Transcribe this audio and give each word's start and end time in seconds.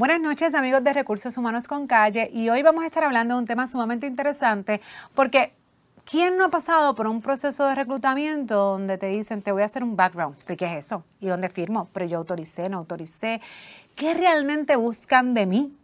Buenas 0.00 0.18
noches 0.18 0.54
amigos 0.54 0.82
de 0.82 0.94
Recursos 0.94 1.36
Humanos 1.36 1.68
con 1.68 1.86
Calle 1.86 2.30
y 2.32 2.48
hoy 2.48 2.62
vamos 2.62 2.84
a 2.84 2.86
estar 2.86 3.04
hablando 3.04 3.34
de 3.34 3.40
un 3.40 3.46
tema 3.46 3.66
sumamente 3.68 4.06
interesante 4.06 4.80
porque 5.14 5.52
¿quién 6.06 6.38
no 6.38 6.46
ha 6.46 6.48
pasado 6.48 6.94
por 6.94 7.06
un 7.06 7.20
proceso 7.20 7.66
de 7.66 7.74
reclutamiento 7.74 8.54
donde 8.54 8.96
te 8.96 9.08
dicen 9.08 9.42
te 9.42 9.52
voy 9.52 9.60
a 9.60 9.66
hacer 9.66 9.84
un 9.84 9.96
background? 9.96 10.38
¿Qué 10.56 10.64
es 10.64 10.86
eso? 10.86 11.04
¿Y 11.20 11.26
dónde 11.26 11.50
firmo? 11.50 11.90
Pero 11.92 12.06
yo 12.06 12.16
autoricé, 12.16 12.70
no 12.70 12.78
autoricé. 12.78 13.42
¿Qué 13.94 14.14
realmente 14.14 14.74
buscan 14.74 15.34
de 15.34 15.44
mí? 15.44 15.76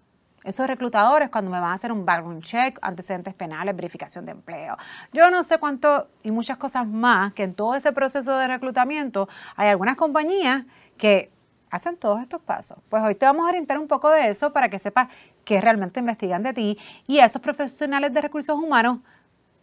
Esos 0.44 0.66
reclutadores 0.66 1.28
cuando 1.28 1.50
me 1.50 1.60
van 1.60 1.72
a 1.72 1.74
hacer 1.74 1.92
un 1.92 2.06
background 2.06 2.42
check, 2.42 2.78
antecedentes 2.80 3.34
penales, 3.34 3.76
verificación 3.76 4.24
de 4.24 4.32
empleo. 4.32 4.78
Yo 5.12 5.30
no 5.30 5.44
sé 5.44 5.58
cuánto 5.58 6.08
y 6.22 6.30
muchas 6.30 6.56
cosas 6.56 6.86
más 6.86 7.34
que 7.34 7.42
en 7.42 7.52
todo 7.52 7.74
ese 7.74 7.92
proceso 7.92 8.38
de 8.38 8.46
reclutamiento 8.46 9.28
hay 9.56 9.68
algunas 9.68 9.98
compañías 9.98 10.64
que 10.96 11.36
hacen 11.70 11.96
todos 11.96 12.20
estos 12.20 12.40
pasos. 12.40 12.78
Pues 12.88 13.02
hoy 13.02 13.14
te 13.14 13.26
vamos 13.26 13.46
a 13.46 13.48
orientar 13.48 13.78
un 13.78 13.88
poco 13.88 14.10
de 14.10 14.28
eso 14.28 14.52
para 14.52 14.68
que 14.68 14.78
sepas 14.78 15.08
qué 15.44 15.60
realmente 15.60 16.00
investigan 16.00 16.43
de 16.43 16.52
ti 16.52 16.79
y 17.07 17.18
a 17.18 17.24
esos 17.26 17.43
profesionales 17.43 18.12
de 18.12 18.20
recursos 18.20 18.57
humanos 18.57 18.98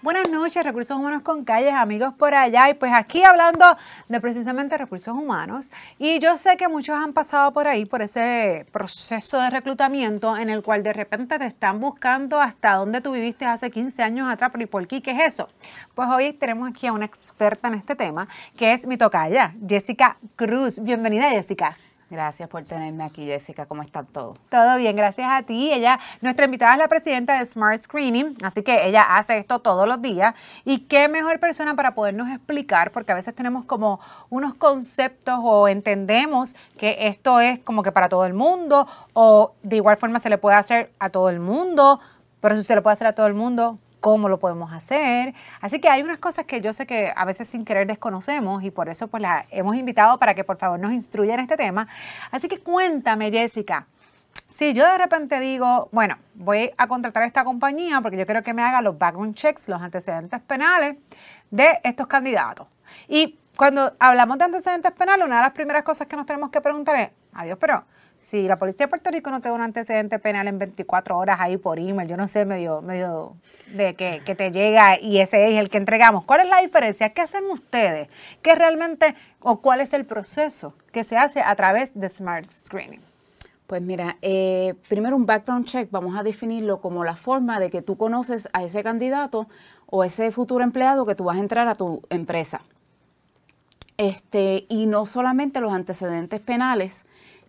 Buenas 0.00 0.30
noches, 0.30 0.62
Recursos 0.62 0.96
Humanos 0.96 1.24
con 1.24 1.44
Calles, 1.44 1.74
amigos 1.74 2.14
por 2.14 2.32
allá. 2.32 2.70
Y 2.70 2.74
pues 2.74 2.92
aquí 2.94 3.24
hablando 3.24 3.76
de 4.08 4.20
precisamente 4.20 4.78
recursos 4.78 5.12
humanos. 5.12 5.72
Y 5.98 6.20
yo 6.20 6.38
sé 6.38 6.56
que 6.56 6.68
muchos 6.68 6.96
han 6.96 7.12
pasado 7.12 7.52
por 7.52 7.66
ahí, 7.66 7.84
por 7.84 8.00
ese 8.02 8.64
proceso 8.70 9.40
de 9.40 9.50
reclutamiento 9.50 10.36
en 10.36 10.50
el 10.50 10.62
cual 10.62 10.84
de 10.84 10.92
repente 10.92 11.36
te 11.40 11.46
están 11.46 11.80
buscando 11.80 12.40
hasta 12.40 12.74
dónde 12.74 13.00
tú 13.00 13.10
viviste 13.10 13.44
hace 13.44 13.72
15 13.72 14.00
años 14.04 14.30
atrás. 14.30 14.50
Pero 14.52 14.62
¿y 14.62 14.66
por 14.68 14.86
qué? 14.86 15.02
¿Qué 15.02 15.10
es 15.10 15.34
eso? 15.34 15.48
Pues 15.96 16.08
hoy 16.08 16.32
tenemos 16.32 16.70
aquí 16.70 16.86
a 16.86 16.92
una 16.92 17.04
experta 17.04 17.66
en 17.66 17.74
este 17.74 17.96
tema, 17.96 18.28
que 18.56 18.74
es 18.74 18.86
mi 18.86 18.96
tocaya, 18.98 19.52
Jessica 19.68 20.16
Cruz. 20.36 20.78
Bienvenida, 20.78 21.28
Jessica. 21.30 21.76
Gracias 22.10 22.48
por 22.48 22.64
tenerme 22.64 23.04
aquí, 23.04 23.26
Jessica. 23.26 23.66
¿Cómo 23.66 23.82
están 23.82 24.06
todos? 24.06 24.38
Todo 24.48 24.78
bien, 24.78 24.96
gracias 24.96 25.28
a 25.30 25.42
ti. 25.42 25.70
Ella, 25.70 26.00
nuestra 26.22 26.46
invitada 26.46 26.72
es 26.72 26.78
la 26.78 26.88
presidenta 26.88 27.38
de 27.38 27.44
Smart 27.44 27.82
Screening, 27.82 28.34
así 28.42 28.62
que 28.62 28.86
ella 28.86 29.02
hace 29.02 29.36
esto 29.36 29.58
todos 29.58 29.86
los 29.86 30.00
días. 30.00 30.34
Y 30.64 30.80
qué 30.86 31.08
mejor 31.08 31.38
persona 31.38 31.76
para 31.76 31.94
podernos 31.94 32.30
explicar, 32.30 32.92
porque 32.92 33.12
a 33.12 33.14
veces 33.14 33.34
tenemos 33.34 33.66
como 33.66 34.00
unos 34.30 34.54
conceptos 34.54 35.38
o 35.42 35.68
entendemos 35.68 36.56
que 36.78 36.96
esto 37.08 37.40
es 37.40 37.58
como 37.58 37.82
que 37.82 37.92
para 37.92 38.08
todo 38.08 38.24
el 38.24 38.32
mundo, 38.32 38.86
o 39.12 39.52
de 39.62 39.76
igual 39.76 39.98
forma 39.98 40.18
se 40.18 40.30
le 40.30 40.38
puede 40.38 40.56
hacer 40.56 40.90
a 40.98 41.10
todo 41.10 41.28
el 41.28 41.40
mundo, 41.40 42.00
pero 42.40 42.54
si 42.54 42.62
se 42.64 42.74
le 42.74 42.80
puede 42.80 42.94
hacer 42.94 43.08
a 43.08 43.14
todo 43.14 43.26
el 43.26 43.34
mundo, 43.34 43.78
cómo 44.00 44.28
lo 44.28 44.38
podemos 44.38 44.72
hacer. 44.72 45.34
Así 45.60 45.80
que 45.80 45.88
hay 45.88 46.02
unas 46.02 46.18
cosas 46.18 46.44
que 46.44 46.60
yo 46.60 46.72
sé 46.72 46.86
que 46.86 47.12
a 47.14 47.24
veces 47.24 47.48
sin 47.48 47.64
querer 47.64 47.86
desconocemos 47.86 48.62
y 48.62 48.70
por 48.70 48.88
eso 48.88 49.08
pues 49.08 49.22
la 49.22 49.44
hemos 49.50 49.76
invitado 49.76 50.18
para 50.18 50.34
que 50.34 50.44
por 50.44 50.56
favor 50.56 50.78
nos 50.78 50.92
instruya 50.92 51.34
en 51.34 51.40
este 51.40 51.56
tema. 51.56 51.88
Así 52.30 52.48
que 52.48 52.58
cuéntame, 52.58 53.30
Jessica. 53.30 53.86
Si 54.48 54.72
yo 54.72 54.86
de 54.86 54.98
repente 54.98 55.40
digo, 55.40 55.88
bueno, 55.92 56.16
voy 56.34 56.72
a 56.76 56.86
contratar 56.86 57.22
a 57.22 57.26
esta 57.26 57.44
compañía 57.44 58.00
porque 58.00 58.16
yo 58.16 58.26
quiero 58.26 58.42
que 58.42 58.54
me 58.54 58.62
haga 58.62 58.82
los 58.82 58.98
background 58.98 59.34
checks, 59.34 59.68
los 59.68 59.80
antecedentes 59.80 60.40
penales 60.40 60.96
de 61.50 61.78
estos 61.84 62.06
candidatos. 62.06 62.66
Y 63.08 63.38
cuando 63.56 63.92
hablamos 63.98 64.38
de 64.38 64.44
antecedentes 64.44 64.92
penales, 64.92 65.26
una 65.26 65.36
de 65.36 65.42
las 65.42 65.52
primeras 65.52 65.82
cosas 65.82 66.06
que 66.06 66.16
nos 66.16 66.26
tenemos 66.26 66.50
que 66.50 66.60
preguntar 66.60 66.96
es, 66.96 67.10
adiós, 67.34 67.58
pero 67.60 67.84
si 68.20 68.46
la 68.46 68.58
policía 68.58 68.86
de 68.86 68.90
Puerto 68.90 69.10
Rico 69.10 69.30
no 69.30 69.40
te 69.40 69.48
da 69.48 69.54
un 69.54 69.60
antecedente 69.60 70.18
penal 70.18 70.48
en 70.48 70.58
24 70.58 71.16
horas 71.16 71.38
ahí 71.40 71.56
por 71.56 71.78
email, 71.78 72.08
yo 72.08 72.16
no 72.16 72.28
sé, 72.28 72.44
medio, 72.44 72.82
medio 72.82 73.36
de 73.74 73.94
que, 73.94 74.22
que, 74.24 74.34
te 74.34 74.50
llega 74.50 75.00
y 75.00 75.20
ese 75.20 75.52
es 75.52 75.58
el 75.58 75.70
que 75.70 75.78
entregamos. 75.78 76.24
¿Cuál 76.24 76.40
es 76.40 76.48
la 76.48 76.60
diferencia? 76.60 77.10
¿Qué 77.10 77.22
hacen 77.22 77.44
ustedes? 77.50 78.08
¿Qué 78.42 78.54
realmente 78.54 79.14
o 79.40 79.60
cuál 79.60 79.80
es 79.80 79.92
el 79.92 80.04
proceso 80.04 80.74
que 80.92 81.04
se 81.04 81.16
hace 81.16 81.40
a 81.40 81.54
través 81.54 81.98
de 81.98 82.08
Smart 82.08 82.50
Screening? 82.50 83.00
Pues 83.68 83.82
mira, 83.82 84.16
eh, 84.22 84.74
primero 84.88 85.14
un 85.14 85.26
background 85.26 85.66
check, 85.66 85.90
vamos 85.90 86.16
a 86.16 86.22
definirlo 86.22 86.80
como 86.80 87.04
la 87.04 87.16
forma 87.16 87.60
de 87.60 87.68
que 87.68 87.82
tú 87.82 87.98
conoces 87.98 88.48
a 88.54 88.64
ese 88.64 88.82
candidato 88.82 89.46
o 89.84 90.04
ese 90.04 90.30
futuro 90.30 90.64
empleado 90.64 91.04
que 91.04 91.14
tú 91.14 91.24
vas 91.24 91.36
a 91.36 91.40
entrar 91.40 91.68
a 91.68 91.74
tu 91.74 92.00
empresa. 92.08 92.62
Este, 93.98 94.64
y 94.70 94.86
no 94.86 95.04
solamente 95.04 95.60
los 95.60 95.74
antecedentes 95.74 96.40
penales, 96.40 97.04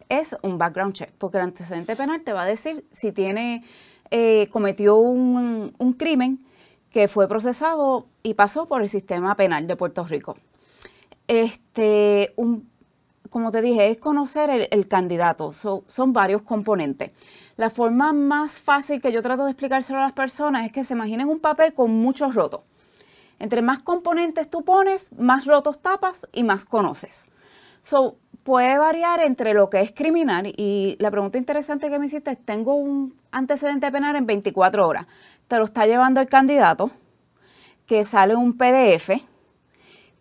es 0.09 0.35
un 0.41 0.57
background 0.57 0.93
check, 0.93 1.11
porque 1.17 1.37
el 1.37 1.43
antecedente 1.43 1.95
penal 1.95 2.21
te 2.21 2.33
va 2.33 2.43
a 2.43 2.45
decir 2.45 2.85
si 2.91 3.11
tiene, 3.11 3.63
eh, 4.11 4.47
cometió 4.51 4.97
un, 4.97 5.71
crimen 5.97 6.39
que 6.91 7.07
fue 7.07 7.27
procesado 7.27 8.07
y 8.23 8.33
pasó 8.33 8.67
por 8.67 8.81
el 8.81 8.89
sistema 8.89 9.35
penal 9.35 9.67
de 9.67 9.75
Puerto 9.75 10.03
Rico. 10.03 10.35
Este, 11.27 12.33
como 13.29 13.51
te 13.51 13.61
dije, 13.61 13.91
es 13.91 13.99
conocer 13.99 14.67
el, 14.71 14.87
candidato, 14.87 15.53
son 15.53 16.13
varios 16.13 16.41
componentes. 16.41 17.11
La 17.55 17.69
forma 17.69 18.11
más 18.11 18.59
fácil 18.59 19.01
que 19.01 19.11
yo 19.11 19.21
trato 19.21 19.45
de 19.45 19.51
explicárselo 19.51 19.99
a 19.99 20.03
las 20.03 20.13
personas 20.13 20.65
es 20.65 20.71
que 20.71 20.83
se 20.83 20.93
imaginen 20.93 21.27
un 21.27 21.39
papel 21.39 21.73
con 21.73 21.91
muchos 21.91 22.33
rotos. 22.33 22.61
Entre 23.37 23.61
más 23.61 23.79
componentes 23.79 24.49
tú 24.49 24.63
pones, 24.63 25.11
más 25.17 25.45
rotos 25.45 25.79
tapas 25.79 26.27
y 26.33 26.43
más 26.43 26.65
conoces. 26.65 27.25
So, 27.81 28.17
puede 28.43 28.77
variar 28.77 29.19
entre 29.21 29.53
lo 29.53 29.69
que 29.69 29.81
es 29.81 29.91
criminal 29.91 30.51
y 30.55 30.95
la 30.99 31.11
pregunta 31.11 31.37
interesante 31.37 31.89
que 31.89 31.99
me 31.99 32.07
hiciste 32.07 32.31
es, 32.31 32.45
tengo 32.45 32.75
un 32.75 33.15
antecedente 33.31 33.91
penal 33.91 34.15
en 34.15 34.25
24 34.25 34.87
horas. 34.87 35.05
Te 35.47 35.57
lo 35.57 35.65
está 35.65 35.85
llevando 35.85 36.21
el 36.21 36.27
candidato, 36.27 36.91
que 37.85 38.05
sale 38.05 38.35
un 38.35 38.57
PDF, 38.57 39.21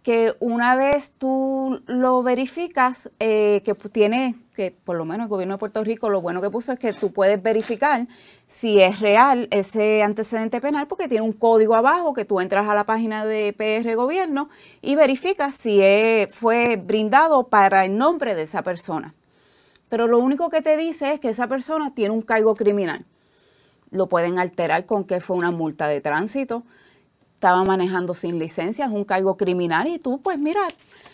que 0.09 0.35
una 0.41 0.75
vez 0.75 1.13
tú 1.19 1.83
lo 1.87 2.23
verificas, 2.23 3.11
eh, 3.21 3.61
que 3.63 3.75
tiene 3.75 4.37
que 4.55 4.71
por 4.71 4.97
lo 4.97 5.05
menos 5.05 5.27
el 5.27 5.29
gobierno 5.29 5.57
de 5.57 5.59
Puerto 5.59 5.85
Rico 5.85 6.09
lo 6.09 6.23
bueno 6.23 6.41
que 6.41 6.49
puso 6.49 6.73
es 6.73 6.79
que 6.79 6.95
tú 6.95 7.13
puedes 7.13 7.43
verificar 7.43 8.09
si 8.47 8.81
es 8.81 9.01
real 9.01 9.49
ese 9.51 10.03
antecedente 10.03 10.63
penal 10.63 10.87
porque 10.87 11.09
tiene 11.09 11.27
un 11.27 11.35
código 11.35 11.75
abajo 11.75 12.15
que 12.15 12.25
tú 12.25 12.41
entras 12.41 12.67
a 12.69 12.75
la 12.75 12.85
página 12.85 13.27
de 13.27 13.53
PR 13.53 13.97
Gobierno 13.97 14.49
y 14.81 14.95
verificas 14.95 15.55
si 15.55 15.79
fue 16.31 16.77
brindado 16.77 17.49
para 17.49 17.85
el 17.85 17.99
nombre 17.99 18.35
de 18.35 18.45
esa 18.45 18.63
persona. 18.63 19.15
Pero 19.91 20.07
lo 20.07 20.21
único 20.21 20.49
que 20.49 20.63
te 20.63 20.79
dice 20.79 21.13
es 21.13 21.21
que 21.21 21.29
esa 21.29 21.49
persona 21.49 21.93
tiene 21.95 22.15
un 22.15 22.23
cargo 22.23 22.55
criminal. 22.55 23.05
Lo 23.91 24.09
pueden 24.09 24.39
alterar 24.39 24.87
con 24.87 25.05
que 25.05 25.21
fue 25.21 25.37
una 25.37 25.51
multa 25.51 25.87
de 25.87 26.01
tránsito, 26.01 26.65
estaba 27.39 27.63
manejando 27.63 28.15
sin 28.15 28.41
licencia, 28.41 28.87
es 28.87 28.91
un 28.91 29.05
cargo 29.05 29.37
criminal 29.37 29.87
y 29.87 30.01
tú 30.01 30.21
pues 30.21 30.41
mira, 30.41 30.61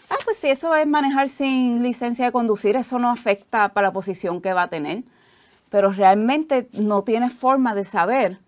ah, 0.09 0.17
pues 0.25 0.39
si 0.39 0.49
eso 0.49 0.75
es 0.75 0.87
manejar 0.87 1.29
sin 1.29 1.83
licencia 1.83 2.25
de 2.25 2.33
conducir, 2.33 2.77
eso 2.77 2.99
no 2.99 3.11
afecta 3.11 3.75
para 3.75 3.89
la 3.89 3.93
posición 3.93 4.41
que 4.41 4.55
va 4.55 4.63
a 4.63 4.69
tener. 4.69 5.03
Pero 5.69 5.93
realmente 5.93 6.67
no 6.73 7.03
tienes 7.03 7.35
forma 7.35 7.75
de 7.75 7.85
saber 7.85 8.39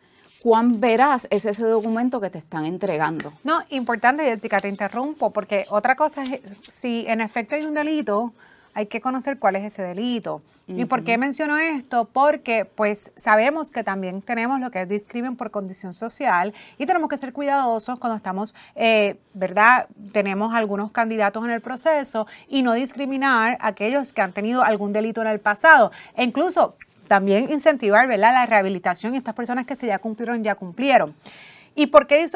cuán 0.43 0.81
veraz 0.81 1.29
es 1.29 1.45
ese 1.45 1.65
documento 1.65 2.19
que 2.19 2.31
te 2.31 2.39
están 2.39 2.65
entregando. 2.65 3.31
No, 3.45 3.63
importante, 3.69 4.25
Jessica, 4.25 4.59
te 4.59 4.71
interrumpo, 4.71 5.31
porque 5.31 5.67
otra 5.69 5.97
cosa 5.97 6.23
es, 6.23 6.41
si 6.71 7.05
en 7.07 7.21
efecto 7.21 7.57
hay 7.57 7.67
un 7.67 7.75
delito, 7.75 8.33
hay 8.77 8.87
que 8.87 9.01
conocer 9.01 9.39
cuál 9.39 9.57
es 9.57 9.65
ese 9.65 9.83
delito. 9.83 10.43
¿Y 10.69 10.85
por 10.85 11.03
qué 11.03 11.17
menciono 11.17 11.57
esto? 11.57 12.11
Porque 12.13 12.67
pues 12.67 13.11
sabemos 13.17 13.71
que 13.71 13.83
también 13.83 14.21
tenemos 14.21 14.61
lo 14.61 14.71
que 14.71 14.83
es 14.83 14.89
discrimen 14.89 15.35
por 15.35 15.51
condición 15.51 15.95
social 15.95 16.53
y 16.77 16.85
tenemos 16.85 17.09
que 17.09 17.17
ser 17.17 17.33
cuidadosos 17.33 17.99
cuando 17.99 18.17
estamos, 18.17 18.55
eh, 18.75 19.17
¿verdad? 19.33 19.87
Tenemos 20.13 20.53
algunos 20.53 20.91
candidatos 20.91 21.43
en 21.47 21.53
el 21.53 21.63
proceso 21.63 22.27
y 22.49 22.61
no 22.61 22.75
discriminar 22.75 23.57
a 23.63 23.69
aquellos 23.69 24.13
que 24.13 24.21
han 24.21 24.33
tenido 24.33 24.63
algún 24.63 24.93
delito 24.93 25.23
en 25.23 25.29
el 25.29 25.39
pasado. 25.39 25.91
E 26.15 26.23
incluso 26.23 26.77
también 27.09 27.51
incentivar, 27.51 28.07
¿verdad? 28.07 28.35
La 28.35 28.45
rehabilitación 28.45 29.15
y 29.15 29.19
estas 29.19 29.35
personas 29.35 29.67
que 29.67 29.75
se 29.75 29.87
ya 29.87 29.99
cumplieron, 29.99 30.45
ya 30.45 30.55
cumplieron. 30.55 31.15
¿Y 31.79 31.89
por 31.89 32.07
qué, 32.07 32.27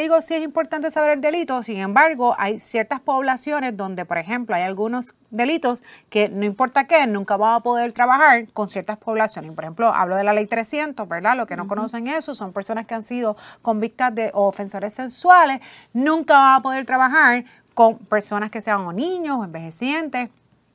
digo 0.00 0.20
si 0.20 0.34
es 0.34 0.42
importante 0.42 0.90
saber 0.90 1.12
el 1.12 1.22
delito? 1.22 1.62
Sin 1.62 1.78
embargo, 1.78 2.36
hay 2.38 2.60
ciertas 2.60 3.00
poblaciones 3.00 3.74
donde, 3.74 4.04
por 4.04 4.18
ejemplo, 4.18 4.54
hay 4.54 4.64
algunos 4.64 5.14
delitos 5.30 5.82
que 6.10 6.28
no 6.28 6.44
importa 6.44 6.86
qué, 6.86 7.06
nunca 7.06 7.38
van 7.38 7.54
a 7.54 7.60
poder 7.60 7.94
trabajar 7.94 8.52
con 8.52 8.68
ciertas 8.68 8.98
poblaciones. 8.98 9.54
Por 9.54 9.64
ejemplo, 9.64 9.94
hablo 9.94 10.14
de 10.14 10.24
la 10.24 10.34
ley 10.34 10.46
300, 10.46 11.08
¿verdad? 11.08 11.38
Los 11.38 11.46
que 11.46 11.56
no 11.56 11.66
conocen 11.66 12.06
eso 12.06 12.34
son 12.34 12.52
personas 12.52 12.86
que 12.86 12.94
han 12.94 13.00
sido 13.00 13.38
convictas 13.62 14.14
de 14.14 14.30
ofensores 14.34 14.92
sensuales, 14.92 15.60
nunca 15.94 16.34
van 16.34 16.56
a 16.56 16.62
poder 16.62 16.84
trabajar 16.84 17.46
con 17.72 17.96
personas 17.96 18.50
que 18.50 18.60
sean 18.60 18.82
o 18.82 18.92
niños 18.92 19.38
o 19.38 19.44
envejecientes 19.44 20.28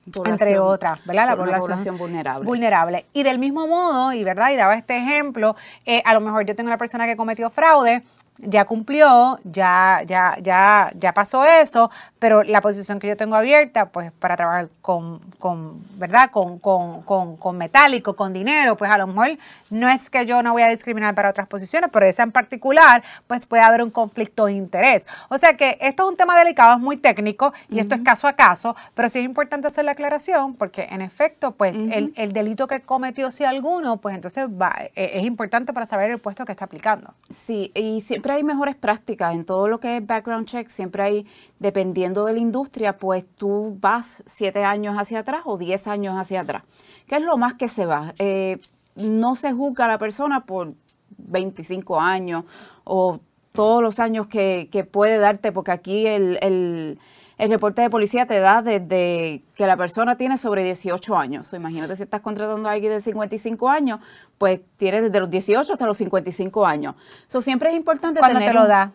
entre 0.06 0.60
otras, 0.60 1.06
¿verdad? 1.06 1.28
La 1.28 1.36
población, 1.36 1.98
vulnerable. 1.98 2.46
Vulnerable. 2.46 3.06
Y 3.14 3.24
del 3.24 3.40
mismo 3.40 3.68
modo, 3.68 4.14
y 4.14 4.24
verdad, 4.24 4.52
y 4.52 4.56
daba 4.56 4.76
este 4.76 4.98
ejemplo, 4.98 5.56
eh, 5.86 6.02
a 6.06 6.14
lo 6.14 6.22
mejor 6.22 6.46
yo 6.46 6.56
tengo 6.56 6.70
una 6.70 6.78
persona 6.78 7.06
que 7.06 7.16
cometió 7.16 7.50
fraude, 7.50 8.04
ya 8.38 8.66
cumplió, 8.66 9.40
ya, 9.44 10.02
ya, 10.06 10.38
ya, 10.42 10.92
ya 10.96 11.14
pasó 11.14 11.46
eso, 11.46 11.92
pero 12.18 12.44
la 12.44 12.62
posición 12.62 13.00
que 13.00 13.08
yo 13.08 13.18
tengo 13.18 13.36
abierta, 13.36 13.90
pues 13.90 14.12
para 14.12 14.36
trabajar 14.36 14.70
con, 14.82 15.20
con 15.38 15.80
¿verdad? 15.98 16.32
Con, 16.32 16.60
con, 16.60 17.02
con, 17.04 17.38
con, 17.38 17.58
metálico, 17.58 18.16
con 18.16 18.34
dinero, 18.34 18.76
pues 18.78 18.90
a 18.90 18.98
lo 18.98 19.08
mejor 19.08 19.38
no 19.70 19.90
es 19.90 20.10
que 20.10 20.26
yo 20.26 20.42
no 20.42 20.54
voy 20.54 20.64
a 20.64 20.68
discriminar 20.68 21.14
para 21.14 21.30
otras 21.30 21.48
posiciones, 21.48 21.90
pero 21.92 22.06
esa 22.06 22.24
en 22.24 22.32
particular, 22.32 23.04
pues 23.28 23.46
puede 23.46 23.64
haber 23.64 23.84
un 23.84 23.92
conflicto 23.92 24.46
de 24.46 24.54
interés. 24.54 25.08
O 25.30 25.38
sea 25.38 25.56
que 25.56 25.78
esto 25.82 26.04
es 26.04 26.10
un 26.10 26.18
tema 26.18 26.38
delicado, 26.38 26.76
es 26.76 26.80
muy 26.80 26.98
técnico 26.98 27.54
y 27.70 27.80
esto 27.80 27.96
es 27.96 28.02
caso 28.02 28.28
a 28.28 28.34
caso, 28.34 28.76
pero 28.96 29.10
sí 29.10 29.20
es 29.20 29.26
importante 29.26 29.68
hacer 29.68 29.86
la 29.86 29.92
aclaración 29.92 30.56
porque 30.56 30.88
en 30.90 31.02
efecto, 31.02 31.52
pues 31.52 31.84
el, 31.92 32.14
el, 32.16 32.34
delito 32.34 32.68
que 32.68 32.82
cometió, 32.82 33.32
si 33.32 33.44
alguno, 33.44 33.98
pues 33.98 34.16
entonces 34.16 34.48
va, 34.48 34.76
e, 34.96 35.20
es 35.20 35.26
importante 35.26 35.74
para 35.74 35.86
saber 35.86 36.12
el 36.12 36.20
puesto 36.20 36.46
que 36.46 36.52
está 36.52 36.66
aplicando. 36.66 37.14
Sí, 37.30 37.72
y 37.76 38.02
siempre 38.22 38.34
hay 38.34 38.44
mejores 38.44 38.76
prácticas 38.76 39.34
en 39.34 39.46
todo 39.46 39.68
lo 39.68 39.80
que 39.80 39.98
es 39.98 40.06
background 40.06 40.46
check, 40.46 40.70
siempre 40.70 41.02
hay, 41.02 41.28
dependiendo 41.58 42.26
de 42.26 42.34
la 42.34 42.40
industria, 42.40 43.00
pues 43.00 43.26
tú 43.36 43.76
vas 43.82 44.22
siete 44.28 44.64
años 44.64 44.96
hacia 44.96 45.22
atrás 45.22 45.42
o 45.46 45.58
diez 45.58 45.88
años 45.88 46.16
hacia 46.16 46.42
atrás. 46.42 46.62
¿Qué 47.08 47.16
es 47.16 47.24
lo 47.24 47.38
más 47.38 47.56
que 47.56 47.68
se 47.68 47.88
va? 47.88 48.14
Eh, 48.20 48.60
no 48.96 49.34
se 49.34 49.54
juzga 49.54 49.86
a 49.86 49.88
la 49.88 49.98
persona 49.98 50.46
por 50.46 50.76
25 51.18 52.00
años 52.00 52.44
o 52.84 53.20
todos 53.54 53.82
los 53.82 54.00
años 54.00 54.28
que, 54.28 54.88
puede 54.92 55.18
darte, 55.18 55.52
porque 55.52 55.72
aquí 55.72 56.06
el, 56.06 57.00
reporte 57.50 57.82
de 57.82 57.90
policía 57.90 58.28
te 58.28 58.40
da 58.40 58.62
desde 58.62 59.42
que 59.56 59.66
la 59.66 59.76
persona 59.76 60.16
tiene 60.16 60.38
sobre 60.38 60.64
18 60.64 61.18
años. 61.18 61.52
imagínate 61.54 61.96
si 61.96 62.04
estás 62.04 62.22
contratando 62.22 62.70
a 62.70 62.74
alguien 62.74 62.94
de 62.94 63.02
55 63.02 63.70
años, 63.70 64.00
pues 64.38 64.62
tienes 64.78 65.02
desde 65.02 65.20
los 65.20 65.30
18 65.30 65.74
hasta 65.74 65.86
los 65.86 65.98
55 65.98 66.66
años. 66.66 66.96
Eso 67.28 67.42
siempre 67.42 67.70
es 67.70 67.76
importante 67.76 68.20
¿Cuándo 68.20 68.40
te 68.40 68.54
lo 68.54 68.68
da? 68.68 68.92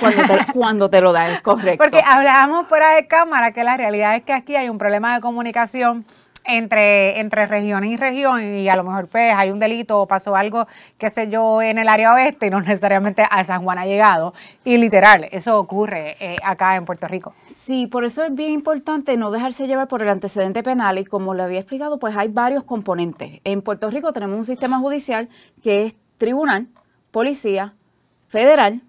Cuando 0.00 0.22
te, 0.22 0.46
cuando 0.52 0.90
te 0.90 1.00
lo 1.00 1.12
da, 1.12 1.30
es 1.30 1.40
correcto. 1.42 1.82
Porque 1.82 2.02
hablábamos 2.04 2.68
fuera 2.68 2.94
de 2.94 3.06
cámara 3.06 3.52
que 3.52 3.64
la 3.64 3.76
realidad 3.76 4.16
es 4.16 4.22
que 4.22 4.32
aquí 4.32 4.56
hay 4.56 4.68
un 4.68 4.78
problema 4.78 5.14
de 5.14 5.20
comunicación 5.20 6.06
entre, 6.48 7.20
entre 7.20 7.46
región 7.46 7.84
y 7.84 7.96
región 7.96 8.42
y 8.42 8.68
a 8.68 8.74
lo 8.74 8.82
mejor 8.82 9.06
pues 9.06 9.34
hay 9.34 9.50
un 9.50 9.58
delito 9.58 10.00
o 10.00 10.06
pasó 10.06 10.34
algo, 10.34 10.66
qué 10.96 11.10
sé 11.10 11.28
yo, 11.28 11.60
en 11.62 11.78
el 11.78 11.88
área 11.88 12.14
oeste 12.14 12.46
y 12.46 12.50
no 12.50 12.60
necesariamente 12.60 13.22
a 13.30 13.44
San 13.44 13.62
Juan 13.62 13.78
ha 13.78 13.86
llegado. 13.86 14.34
Y 14.64 14.78
literal, 14.78 15.28
eso 15.30 15.58
ocurre 15.58 16.16
eh, 16.18 16.36
acá 16.42 16.76
en 16.76 16.86
Puerto 16.86 17.06
Rico. 17.06 17.34
Sí, 17.54 17.86
por 17.86 18.04
eso 18.04 18.24
es 18.24 18.34
bien 18.34 18.52
importante 18.52 19.16
no 19.16 19.30
dejarse 19.30 19.66
llevar 19.66 19.88
por 19.88 20.02
el 20.02 20.08
antecedente 20.08 20.62
penal 20.62 20.98
y 20.98 21.04
como 21.04 21.34
le 21.34 21.42
había 21.42 21.60
explicado, 21.60 21.98
pues 21.98 22.16
hay 22.16 22.28
varios 22.28 22.64
componentes. 22.64 23.40
En 23.44 23.60
Puerto 23.60 23.90
Rico 23.90 24.12
tenemos 24.12 24.38
un 24.38 24.46
sistema 24.46 24.78
judicial 24.78 25.28
que 25.62 25.84
es 25.84 25.96
tribunal, 26.16 26.68
policía, 27.10 27.74
federal, 28.26 28.82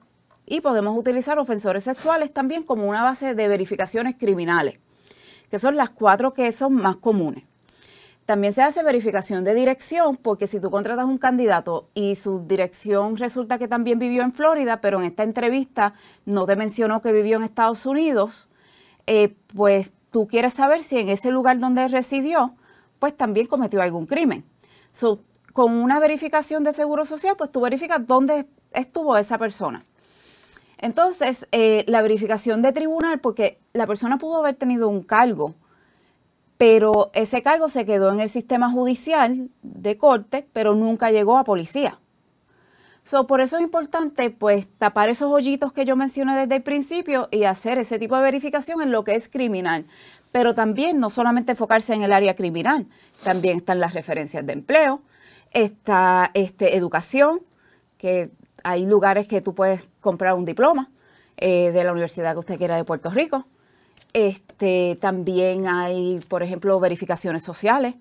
y 0.45 0.62
podemos 0.62 0.97
utilizar 0.97 1.38
ofensores 1.38 1.83
sexuales 1.83 2.33
también 2.33 2.63
como 2.63 2.88
una 2.88 3.03
base 3.03 3.35
de 3.35 3.47
verificaciones 3.47 4.15
criminales, 4.17 4.79
que 5.51 5.59
son 5.59 5.75
las 5.75 5.91
cuatro 5.91 6.33
que 6.33 6.51
son 6.51 6.73
más 6.73 6.95
comunes. 6.95 7.49
También 8.29 8.53
se 8.53 8.61
hace 8.61 8.83
verificación 8.83 9.43
de 9.43 9.55
dirección, 9.55 10.15
porque 10.15 10.45
si 10.45 10.59
tú 10.59 10.69
contratas 10.69 11.05
un 11.05 11.17
candidato 11.17 11.89
y 11.95 12.13
su 12.13 12.45
dirección 12.45 13.17
resulta 13.17 13.57
que 13.57 13.67
también 13.67 13.97
vivió 13.97 14.21
en 14.21 14.33
Florida, 14.33 14.81
pero 14.81 14.99
en 14.99 15.05
esta 15.05 15.23
entrevista 15.23 15.95
no 16.25 16.45
te 16.45 16.55
mencionó 16.55 17.01
que 17.01 17.11
vivió 17.11 17.37
en 17.37 17.43
Estados 17.43 17.87
Unidos, 17.87 18.47
eh, 19.07 19.35
pues 19.55 19.91
tú 20.11 20.27
quieres 20.27 20.53
saber 20.53 20.83
si 20.83 20.99
en 20.99 21.09
ese 21.09 21.31
lugar 21.31 21.57
donde 21.57 21.87
residió, 21.87 22.53
pues 22.99 23.17
también 23.17 23.47
cometió 23.47 23.81
algún 23.81 24.05
crimen. 24.05 24.45
con 25.51 25.73
una 25.73 25.99
verificación 25.99 26.63
de 26.63 26.71
seguro 26.71 27.05
social, 27.05 27.33
pues 27.35 27.51
tú 27.51 27.61
verificas 27.61 28.05
dónde 28.05 28.45
estuvo 28.73 29.17
esa 29.17 29.39
persona. 29.39 29.83
Entonces, 30.77 31.47
eh, 31.51 31.83
la 31.87 32.03
verificación 32.03 32.61
de 32.61 32.73
tribunal, 32.73 33.21
porque 33.21 33.59
la 33.73 33.87
persona 33.87 34.19
pudo 34.19 34.37
haber 34.37 34.53
tenido 34.53 34.87
un 34.87 35.01
cargo, 35.01 35.55
pero 36.59 37.09
ese 37.13 37.41
cargo 37.41 37.69
se 37.69 37.85
quedó 37.85 38.11
en 38.11 38.19
el 38.19 38.27
sistema 38.27 38.69
judicial 38.69 39.50
de 39.61 39.97
corte, 39.97 40.45
pero 40.51 40.75
nunca 40.75 41.09
llegó 41.09 41.38
a 41.38 41.45
policía. 41.45 42.01
por 43.29 43.39
eso 43.39 43.56
es 43.56 43.63
importante 43.63 44.29
pues 44.29 44.67
tapar 44.77 45.07
esos 45.07 45.31
hoyitos 45.31 45.71
que 45.71 45.85
yo 45.85 45.95
mencioné 45.95 46.35
desde 46.35 46.57
el 46.57 46.61
principio 46.61 47.29
y 47.31 47.45
hacer 47.45 47.77
ese 47.77 47.97
tipo 47.97 48.17
de 48.17 48.23
verificación 48.23 48.81
en 48.81 48.91
lo 48.91 49.06
que 49.06 49.15
es 49.15 49.29
criminal. 49.29 49.85
Pero 50.33 50.53
también 50.53 51.00
no 51.00 51.09
solamente 51.09 51.53
enfocarse 51.53 51.94
en 51.94 52.03
el 52.03 52.11
área 52.11 52.35
criminal, 52.35 52.88
también 53.23 53.55
están 53.55 53.79
las 53.79 53.94
referencias 53.94 54.45
de 54.45 54.51
empleo, 54.51 55.01
está 55.53 56.29
este, 56.33 56.75
educación, 56.75 57.39
que 57.97 58.31
hay 58.65 58.85
lugares 58.85 59.29
que 59.29 59.39
tú 59.39 59.55
puedes 59.55 59.81
comprar 60.01 60.33
un 60.33 60.44
diploma 60.44 60.91
eh, 61.38 61.71
de 61.71 61.85
la 61.85 61.94
universidad 61.94 62.33
que 62.33 62.39
usted 62.39 62.57
quiera 62.57 62.75
de 62.75 62.83
Puerto 62.83 63.09
Rico. 63.12 63.45
Este, 64.13 64.97
también 65.00 65.67
hay, 65.67 66.19
por 66.27 66.41
ejemplo, 66.44 66.79
verificaciones 66.79 67.44
sociales 67.44 67.95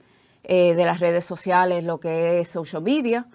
eh, 0.45 0.75
de 0.75 0.85
las 0.85 1.01
redes 1.01 1.25
sociales, 1.25 1.85
lo 1.85 2.01
que 2.01 2.41
es 2.41 2.49
social 2.49 2.83
media. 2.83 3.27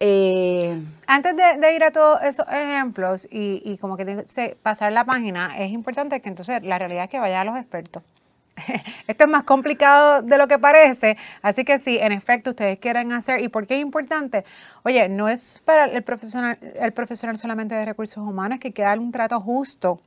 Eh, 0.00 0.80
Antes 1.06 1.34
de, 1.36 1.74
ir 1.74 1.82
a 1.84 1.90
todos 1.90 2.22
esos 2.22 2.46
ejemplos 2.48 3.26
y, 3.30 3.62
y 3.64 3.78
como 3.78 3.96
que 3.96 4.24
pasar 4.62 4.92
la 4.92 5.04
página, 5.04 5.58
es 5.58 5.72
importante 5.72 6.20
que 6.20 6.28
entonces 6.28 6.62
la 6.62 6.78
realidad 6.78 7.04
es 7.04 7.10
que 7.10 7.18
vaya 7.18 7.40
a 7.40 7.44
los 7.44 7.56
expertos. 7.56 8.02
Esto 9.06 9.24
es 9.24 9.30
más 9.30 9.44
complicado 9.44 10.22
de 10.22 10.38
lo 10.38 10.48
que 10.48 10.58
parece, 10.58 11.16
así 11.42 11.64
que 11.64 11.78
si 11.78 11.98
en 11.98 12.12
efecto 12.12 12.50
ustedes 12.50 12.78
quieren 12.78 13.12
hacer, 13.12 13.42
¿y 13.42 13.48
por 13.48 13.66
qué 13.66 13.74
es 13.74 13.80
importante? 13.80 14.44
Oye, 14.84 15.08
no 15.08 15.28
es 15.28 15.60
para 15.64 15.86
el 15.86 16.02
profesional, 16.02 16.58
el 16.60 16.92
profesional 16.92 17.36
solamente 17.36 17.74
de 17.74 17.84
recursos 17.84 18.18
humanos 18.18 18.58
que 18.58 18.72
queda 18.72 18.94
un 18.94 19.12
trato 19.12 19.40
justo 19.40 20.00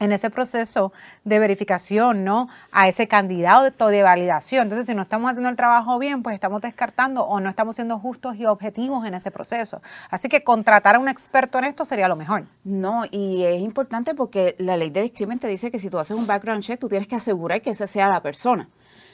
en 0.00 0.12
ese 0.12 0.30
proceso 0.30 0.92
de 1.24 1.38
verificación, 1.38 2.24
¿no? 2.24 2.48
A 2.72 2.88
ese 2.88 3.08
candidato 3.08 3.88
de 3.88 4.02
validación. 4.02 4.64
Entonces, 4.64 4.86
si 4.86 4.94
no 4.94 5.02
estamos 5.02 5.30
haciendo 5.30 5.48
el 5.48 5.56
trabajo 5.56 5.98
bien, 5.98 6.22
pues 6.22 6.34
estamos 6.34 6.60
descartando 6.60 7.24
o 7.24 7.40
no 7.40 7.48
estamos 7.48 7.76
siendo 7.76 7.98
justos 7.98 8.36
y 8.36 8.46
objetivos 8.46 9.06
en 9.06 9.14
ese 9.14 9.30
proceso. 9.30 9.82
Así 10.10 10.28
que 10.28 10.42
contratar 10.42 10.96
a 10.96 10.98
un 10.98 11.08
experto 11.08 11.58
en 11.58 11.64
esto 11.64 11.84
sería 11.84 12.08
lo 12.08 12.16
mejor. 12.16 12.44
No, 12.64 13.04
y 13.10 13.44
es 13.44 13.60
importante 13.60 14.14
porque 14.14 14.54
la 14.58 14.76
ley 14.76 14.90
de 14.90 15.02
discriminación 15.02 15.38
te 15.38 15.48
dice 15.48 15.70
que 15.70 15.78
si 15.78 15.90
tú 15.90 15.98
haces 15.98 16.16
un 16.16 16.26
background 16.26 16.62
check, 16.62 16.80
tú 16.80 16.88
tienes 16.88 17.06
que 17.06 17.16
asegurar 17.16 17.60
que 17.60 17.70
esa 17.70 17.86
sea 17.86 18.08
la 18.08 18.22
persona. 18.22 18.68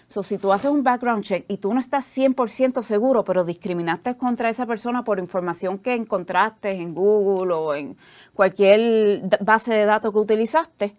So, 0.08 0.22
si 0.22 0.38
tú 0.38 0.52
haces 0.52 0.70
un 0.70 0.82
background 0.82 1.24
check 1.24 1.44
y 1.48 1.58
tú 1.58 1.72
no 1.72 1.80
estás 1.80 2.04
100% 2.16 2.82
seguro, 2.82 3.24
pero 3.24 3.44
discriminaste 3.44 4.16
contra 4.16 4.48
esa 4.48 4.66
persona 4.66 5.04
por 5.04 5.18
información 5.18 5.78
que 5.78 5.94
encontraste 5.94 6.72
en 6.72 6.94
Google 6.94 7.54
o 7.54 7.74
en 7.74 7.96
cualquier 8.32 9.22
base 9.40 9.74
de 9.74 9.84
datos 9.84 10.12
que 10.12 10.18
utilizaste, 10.18 10.96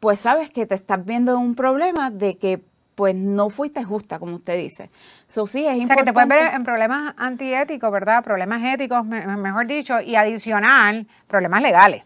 pues 0.00 0.20
sabes 0.20 0.50
que 0.50 0.66
te 0.66 0.74
estás 0.74 1.04
viendo 1.04 1.32
en 1.32 1.38
un 1.38 1.54
problema 1.54 2.10
de 2.10 2.36
que 2.36 2.62
pues 2.94 3.14
no 3.14 3.48
fuiste 3.48 3.84
justa, 3.84 4.18
como 4.18 4.34
usted 4.34 4.56
dice. 4.56 4.90
So, 5.28 5.46
sí, 5.46 5.64
es 5.64 5.80
o 5.80 5.86
sea, 5.86 5.94
que 5.94 6.02
te 6.02 6.12
puedes 6.12 6.28
ver 6.28 6.52
en 6.52 6.64
problemas 6.64 7.14
antiéticos, 7.16 7.92
¿verdad? 7.92 8.24
Problemas 8.24 8.60
éticos, 8.74 9.06
mejor 9.06 9.68
dicho, 9.68 10.00
y 10.00 10.16
adicional, 10.16 11.06
problemas 11.28 11.62
legales. 11.62 12.02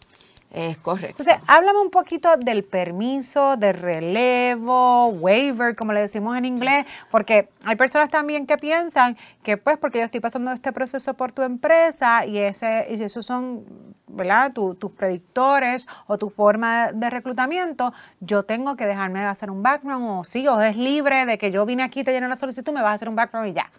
Es 0.52 0.76
correcto. 0.76 1.22
Entonces, 1.22 1.42
háblame 1.46 1.80
un 1.80 1.88
poquito 1.88 2.36
del 2.36 2.62
permiso, 2.62 3.56
de 3.56 3.72
relevo, 3.72 5.06
waiver, 5.06 5.74
como 5.74 5.94
le 5.94 6.00
decimos 6.00 6.36
en 6.36 6.44
inglés, 6.44 6.84
porque 7.10 7.48
hay 7.64 7.74
personas 7.76 8.10
también 8.10 8.46
que 8.46 8.58
piensan 8.58 9.16
que 9.42 9.56
pues 9.56 9.78
porque 9.78 10.00
yo 10.00 10.04
estoy 10.04 10.20
pasando 10.20 10.52
este 10.52 10.70
proceso 10.72 11.14
por 11.14 11.32
tu 11.32 11.40
empresa 11.40 12.26
y 12.26 12.36
ese 12.36 12.86
y 12.90 13.02
esos 13.02 13.24
son, 13.24 13.64
¿verdad? 14.06 14.52
tus 14.52 14.92
predictores 14.92 15.88
o 16.06 16.18
tu 16.18 16.28
forma 16.28 16.92
de 16.92 17.08
reclutamiento, 17.08 17.94
yo 18.20 18.42
tengo 18.42 18.76
que 18.76 18.84
dejarme 18.84 19.20
de 19.20 19.26
hacer 19.26 19.50
un 19.50 19.62
background 19.62 20.20
o 20.20 20.24
sí, 20.24 20.46
o 20.48 20.60
es 20.60 20.76
libre 20.76 21.24
de 21.24 21.38
que 21.38 21.50
yo 21.50 21.64
vine 21.64 21.82
aquí, 21.82 22.04
te 22.04 22.12
lleno 22.12 22.28
la 22.28 22.36
solicitud, 22.36 22.74
me 22.74 22.82
vas 22.82 22.90
a 22.90 22.94
hacer 22.94 23.08
un 23.08 23.16
background 23.16 23.48
y 23.48 23.52
ya. 23.54 23.70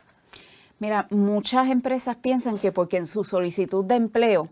Mira, 0.83 1.07
muchas 1.11 1.69
empresas 1.69 2.17
piensan 2.17 2.57
que 2.57 2.73
porque 2.73 2.97
en 2.97 3.07
su 3.07 3.23
solicitud 3.23 3.85
de 3.85 3.95
empleo 3.95 4.49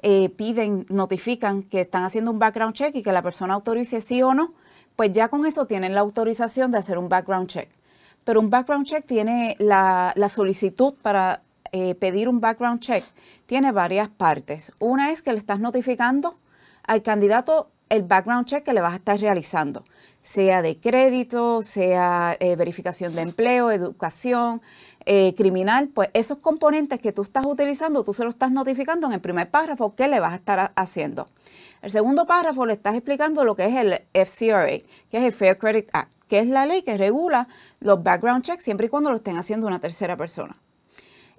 eh, 0.00 0.30
piden, 0.30 0.86
notifican 0.88 1.64
que 1.64 1.82
están 1.82 2.02
haciendo 2.02 2.30
un 2.30 2.38
background 2.38 2.72
check 2.72 2.94
y 2.94 3.02
que 3.02 3.12
la 3.12 3.20
persona 3.20 3.52
autorice 3.52 4.00
sí 4.00 4.22
o 4.22 4.32
no, 4.32 4.54
pues 4.96 5.12
ya 5.12 5.28
con 5.28 5.44
eso 5.44 5.66
tienen 5.66 5.94
la 5.94 6.00
autorización 6.00 6.70
de 6.70 6.78
hacer 6.78 6.96
un 6.96 7.10
background 7.10 7.48
check. 7.48 7.68
Pero 8.24 8.40
un 8.40 8.48
background 8.48 8.86
check 8.86 9.04
tiene 9.04 9.54
la, 9.58 10.14
solicitud 10.30 10.94
para 11.02 11.42
eh, 11.72 11.94
pedir 11.94 12.30
un 12.30 12.40
background 12.40 12.80
check 12.80 13.04
tiene 13.44 13.70
varias 13.70 14.08
partes. 14.08 14.72
Una 14.80 15.10
es 15.10 15.20
que 15.20 15.34
le 15.34 15.38
estás 15.38 15.60
notificando 15.60 16.38
al 16.84 17.02
candidato 17.02 17.68
el 17.88 18.02
background 18.02 18.46
check 18.46 18.64
que 18.64 18.72
le 18.72 18.80
vas 18.80 18.92
a 18.92 18.96
estar 18.96 19.18
realizando, 19.20 19.84
sea 20.22 20.62
de 20.62 20.78
crédito, 20.78 21.62
sea 21.62 22.36
eh, 22.40 22.56
verificación 22.56 23.14
de 23.14 23.22
empleo, 23.22 23.70
educación, 23.70 24.60
eh, 25.08 25.34
criminal, 25.36 25.88
pues 25.88 26.08
esos 26.14 26.38
componentes 26.38 26.98
que 26.98 27.12
tú 27.12 27.22
estás 27.22 27.46
utilizando, 27.46 28.02
tú 28.02 28.12
se 28.12 28.24
lo 28.24 28.30
estás 28.30 28.50
notificando 28.50 29.06
en 29.06 29.12
el 29.12 29.20
primer 29.20 29.48
párrafo 29.50 29.94
qué 29.94 30.08
le 30.08 30.18
vas 30.18 30.32
a 30.32 30.36
estar 30.36 30.72
haciendo. 30.74 31.28
El 31.80 31.92
segundo 31.92 32.26
párrafo 32.26 32.66
le 32.66 32.72
estás 32.72 32.96
explicando 32.96 33.44
lo 33.44 33.54
que 33.54 33.66
es 33.66 33.74
el 33.76 34.02
FCRA, 34.12 34.78
que 35.08 35.18
es 35.18 35.22
el 35.22 35.30
Fair 35.30 35.58
Credit 35.58 35.88
Act, 35.92 36.12
que 36.26 36.40
es 36.40 36.48
la 36.48 36.66
ley 36.66 36.82
que 36.82 36.96
regula 36.96 37.46
los 37.78 38.02
background 38.02 38.42
checks 38.42 38.64
siempre 38.64 38.86
y 38.86 38.88
cuando 38.88 39.10
lo 39.10 39.16
estén 39.16 39.36
haciendo 39.36 39.68
una 39.68 39.78
tercera 39.78 40.16
persona. 40.16 40.56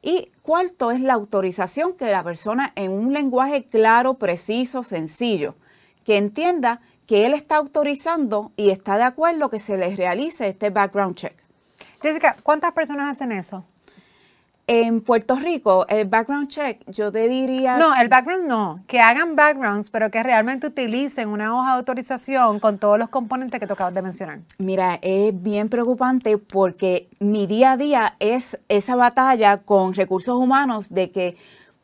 Y 0.02 0.32
cuarto 0.44 0.92
es 0.92 1.02
la 1.02 1.16
autorización 1.16 1.92
que 1.92 2.10
la 2.10 2.24
persona 2.24 2.72
en 2.76 2.94
un 2.94 3.12
lenguaje 3.12 3.66
claro, 3.66 4.14
preciso, 4.14 4.84
sencillo, 4.84 5.56
que 6.08 6.16
entienda 6.16 6.80
que 7.06 7.26
él 7.26 7.34
está 7.34 7.58
autorizando 7.58 8.54
y 8.56 8.70
está 8.70 8.96
de 8.96 9.04
acuerdo 9.04 9.50
que 9.50 9.60
se 9.60 9.78
le 9.78 9.94
realice 9.94 10.48
este 10.48 10.70
background 10.70 11.16
check. 11.16 11.34
Jessica, 12.02 12.38
¿cuántas 12.44 12.72
personas 12.72 13.12
hacen 13.12 13.34
eso? 13.34 13.66
En 14.68 15.02
Puerto 15.02 15.36
Rico, 15.36 15.86
el 15.90 16.08
background 16.08 16.48
check, 16.48 16.82
yo 16.88 17.12
te 17.12 17.28
diría... 17.28 17.78
No, 17.78 17.94
el 17.94 18.08
background 18.08 18.48
no, 18.48 18.84
que 18.88 19.02
hagan 19.02 19.36
backgrounds, 19.36 19.90
pero 19.90 20.10
que 20.10 20.24
realmente 20.24 20.68
utilicen 20.68 21.28
una 21.28 21.54
hoja 21.54 21.72
de 21.72 21.78
autorización 21.80 22.62
con 22.62 22.78
todos 22.78 22.98
los 22.98 23.10
componentes 23.10 23.60
que 23.60 23.68
tocabas 23.68 23.94
de 23.94 24.02
mencionar. 24.02 24.40
Mira, 24.60 25.00
es 25.02 25.34
bien 25.44 25.68
preocupante 25.68 26.38
porque 26.38 27.10
mi 27.20 27.48
día 27.48 27.74
a 27.74 27.78
día 27.78 28.16
es 28.22 28.58
esa 28.70 28.96
batalla 28.96 29.58
con 29.58 29.94
recursos 29.94 30.38
humanos 30.38 30.90
de 30.90 31.12
que 31.12 31.36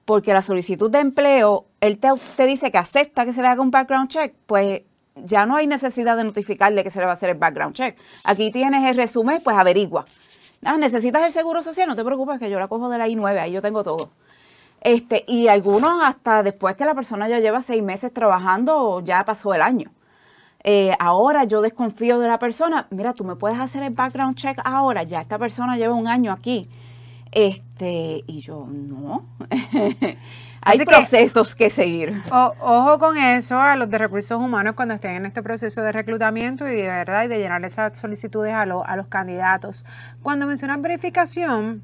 porque 0.06 0.34
la 0.34 0.42
solicitud 0.42 0.92
de 0.92 1.00
empleo, 1.00 1.66
él 1.84 2.00
te, 2.00 2.46
dice 2.46 2.72
que 2.72 2.78
acepta 2.78 3.26
que 3.26 3.34
se 3.34 3.42
le 3.42 3.50
haga 3.50 3.62
un 3.62 3.70
background 3.70 4.08
check, 4.08 4.34
pues 4.46 4.84
ya 5.16 5.46
no 5.46 5.58
hay 5.58 5.68
necesidad 5.68 6.16
de 6.16 6.24
notificarle 6.24 6.82
que 6.82 6.90
se 6.90 7.00
le 7.00 7.06
va 7.06 7.12
a 7.12 7.16
hacer 7.16 7.30
el 7.30 7.38
background 7.38 7.76
check. 7.76 7.98
Aquí 8.24 8.52
tienes 8.52 8.90
el 8.90 8.96
resumen, 8.96 9.42
pues 9.44 9.58
averigua. 9.58 10.06
Ah, 10.64 10.78
necesitas 10.78 11.24
el 11.24 11.34
seguro 11.34 11.62
social, 11.62 11.90
no 11.90 11.98
te 11.98 12.06
preocupes 12.06 12.40
que 12.40 12.50
yo 12.50 12.58
la 12.58 12.70
cojo 12.70 12.88
de 12.88 12.98
la 12.98 13.10
I9, 13.10 13.38
ahí 13.38 13.52
yo 13.52 13.62
tengo 13.62 13.84
todo. 13.84 14.12
Este, 14.80 15.26
y 15.28 15.50
algunos 15.50 16.02
hasta 16.02 16.42
después 16.42 16.78
que 16.78 16.86
la 16.86 16.96
persona 16.96 17.28
ya 17.28 17.42
lleva 17.42 17.62
seis 17.62 17.84
meses 17.84 18.14
trabajando, 18.14 19.02
ya 19.02 19.26
pasó 19.26 19.54
el 19.54 19.62
año. 19.62 19.92
Eh, 20.64 20.96
ahora 21.00 21.44
yo 21.44 21.62
desconfío 21.62 22.18
de 22.20 22.30
la 22.30 22.40
persona, 22.40 22.88
mira, 22.92 23.12
tú 23.12 23.26
me 23.26 23.36
puedes 23.36 23.60
hacer 23.60 23.84
el 23.84 23.94
background 23.94 24.38
check 24.38 24.58
ahora, 24.64 25.04
ya 25.04 25.20
esta 25.20 25.38
persona 25.38 25.76
lleva 25.76 25.96
un 25.96 26.08
año 26.08 26.32
aquí. 26.32 26.70
Este, 27.34 28.24
y 28.26 28.40
yo, 28.40 28.68
no. 28.70 29.26
Hay 30.66 30.86
procesos 30.86 31.56
que, 31.56 31.70
seguir. 31.70 32.22
ojo 32.32 33.00
con 33.00 33.18
eso 33.18 33.60
a 33.60 33.76
los 33.76 33.90
de 33.90 33.98
recursos 33.98 34.40
humanos 34.40 34.76
cuando 34.76 34.94
estén 34.94 35.12
en 35.12 35.26
este 35.26 35.42
proceso 35.44 35.82
de 35.82 35.92
reclutamiento 35.92 36.68
y 36.68 36.76
de 36.76 36.88
verdad 36.88 37.26
y 37.26 37.28
de 37.28 37.40
llenar 37.40 37.64
esas 37.66 37.98
solicitudes 37.98 38.54
a, 38.54 38.62
a 38.62 38.96
los 38.96 39.08
candidatos. 39.08 39.86
Cuando 40.22 40.48
mencionan 40.48 40.82
verificación, 40.82 41.84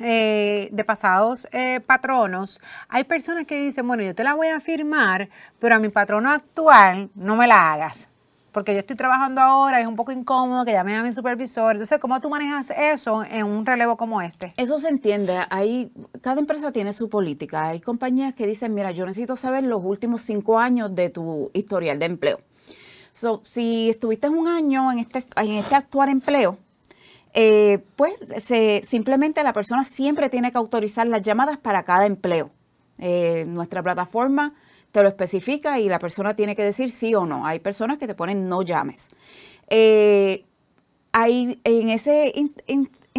eh, 0.00 0.68
de 0.72 0.84
pasados 0.84 1.46
eh, 1.52 1.78
patronos, 1.78 2.60
hay 2.88 3.04
personas 3.04 3.46
que 3.46 3.62
dicen, 3.62 3.86
bueno, 3.86 4.02
yo 4.02 4.12
te 4.12 4.24
la 4.24 4.34
voy 4.34 4.48
a 4.48 4.58
firmar, 4.58 5.28
pero 5.60 5.76
a 5.76 5.78
mi 5.78 5.88
patrono 5.88 6.32
actual 6.32 7.10
no 7.14 7.36
me 7.36 7.46
la 7.46 7.72
hagas 7.72 8.08
porque 8.54 8.72
yo 8.72 8.78
estoy 8.78 8.96
trabajando 8.96 9.40
ahora, 9.40 9.80
es 9.80 9.86
un 9.86 9.96
poco 9.96 10.12
incómodo 10.12 10.64
que 10.64 10.72
llame 10.72 10.96
a 10.96 11.02
mi 11.02 11.12
supervisor. 11.12 11.72
Entonces, 11.72 11.98
¿cómo 11.98 12.18
tú 12.20 12.30
manejas 12.30 12.70
eso 12.70 13.24
en 13.24 13.44
un 13.44 13.66
relevo 13.66 13.96
como 13.96 14.22
este? 14.22 14.54
Eso 14.56 14.78
se 14.78 14.88
entiende. 14.88 15.36
Hay, 15.50 15.92
cada 16.22 16.40
empresa 16.40 16.70
tiene 16.70 16.92
su 16.92 17.10
política. 17.10 17.66
Hay 17.66 17.80
compañías 17.80 18.32
que 18.32 18.46
dicen, 18.46 18.72
mira, 18.72 18.92
yo 18.92 19.04
necesito 19.04 19.34
saber 19.34 19.64
los 19.64 19.82
últimos 19.84 20.22
cinco 20.22 20.58
años 20.58 20.94
de 20.94 21.10
tu 21.10 21.50
historial 21.52 21.98
de 21.98 22.06
empleo. 22.06 22.40
So, 23.12 23.42
si 23.44 23.90
estuviste 23.90 24.28
un 24.28 24.46
año 24.46 24.90
en 24.92 25.00
este, 25.00 25.24
en 25.36 25.50
este 25.56 25.74
actual 25.74 26.08
empleo, 26.08 26.56
eh, 27.34 27.84
pues 27.96 28.14
se, 28.38 28.82
simplemente 28.84 29.42
la 29.42 29.52
persona 29.52 29.84
siempre 29.84 30.30
tiene 30.30 30.52
que 30.52 30.58
autorizar 30.58 31.08
las 31.08 31.22
llamadas 31.22 31.58
para 31.58 31.82
cada 31.82 32.06
empleo. 32.06 32.52
Eh, 32.98 33.44
nuestra 33.48 33.82
plataforma 33.82 34.54
te 34.94 35.02
lo 35.02 35.08
especifica 35.08 35.80
y 35.80 35.88
la 35.88 35.98
persona 35.98 36.36
tiene 36.36 36.54
que 36.54 36.62
decir 36.62 36.88
sí 36.88 37.16
o 37.16 37.26
no. 37.26 37.44
Hay 37.44 37.58
personas 37.58 37.98
que 37.98 38.06
te 38.06 38.14
ponen 38.14 38.48
no 38.48 38.62
llames. 38.62 39.08
Eh, 39.68 40.44
hay 41.10 41.60
en 41.64 41.88
esa 41.88 42.12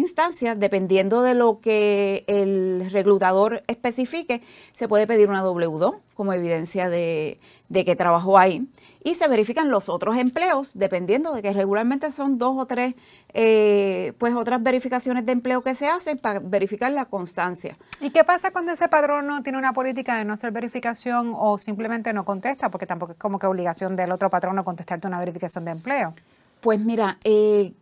instancia, 0.06 0.54
dependiendo 0.54 1.22
de 1.22 1.34
lo 1.34 1.60
que 1.60 2.24
el 2.26 2.90
reclutador 2.90 3.62
especifique, 3.66 4.42
se 4.72 4.88
puede 4.88 5.06
pedir 5.06 5.28
una 5.28 5.42
W2 5.42 6.00
como 6.14 6.32
evidencia 6.32 6.88
de, 6.88 7.38
de 7.68 7.84
que 7.84 7.96
trabajó 7.96 8.38
ahí 8.38 8.66
y 9.06 9.14
se 9.14 9.28
verifican 9.28 9.70
los 9.70 9.88
otros 9.88 10.16
empleos, 10.16 10.72
dependiendo 10.74 11.32
de 11.32 11.40
que 11.40 11.52
regularmente 11.52 12.10
son 12.10 12.38
dos 12.38 12.56
o 12.58 12.66
tres, 12.66 12.94
eh, 13.34 14.14
pues 14.18 14.34
otras 14.34 14.60
verificaciones 14.60 15.24
de 15.24 15.30
empleo 15.30 15.62
que 15.62 15.76
se 15.76 15.86
hacen 15.86 16.18
para 16.18 16.40
verificar 16.40 16.90
la 16.90 17.04
constancia. 17.04 17.76
¿Y 18.00 18.10
qué 18.10 18.24
pasa 18.24 18.50
cuando 18.50 18.72
ese 18.72 18.88
padrón 18.88 19.28
no 19.28 19.44
tiene 19.44 19.58
una 19.58 19.72
política 19.72 20.18
de 20.18 20.24
no 20.24 20.32
hacer 20.32 20.50
verificación 20.50 21.34
o 21.36 21.56
simplemente 21.56 22.12
no 22.12 22.24
contesta? 22.24 22.68
Porque 22.68 22.84
tampoco 22.84 23.12
es 23.12 23.18
como 23.18 23.38
que 23.38 23.46
obligación 23.46 23.94
del 23.94 24.10
otro 24.10 24.28
patrón 24.28 24.56
no 24.56 24.64
contestarte 24.64 25.06
una 25.06 25.20
verificación 25.20 25.64
de 25.64 25.70
empleo. 25.70 26.12
Pues 26.60 26.80
mira, 26.80 27.18
eh, 27.22 27.74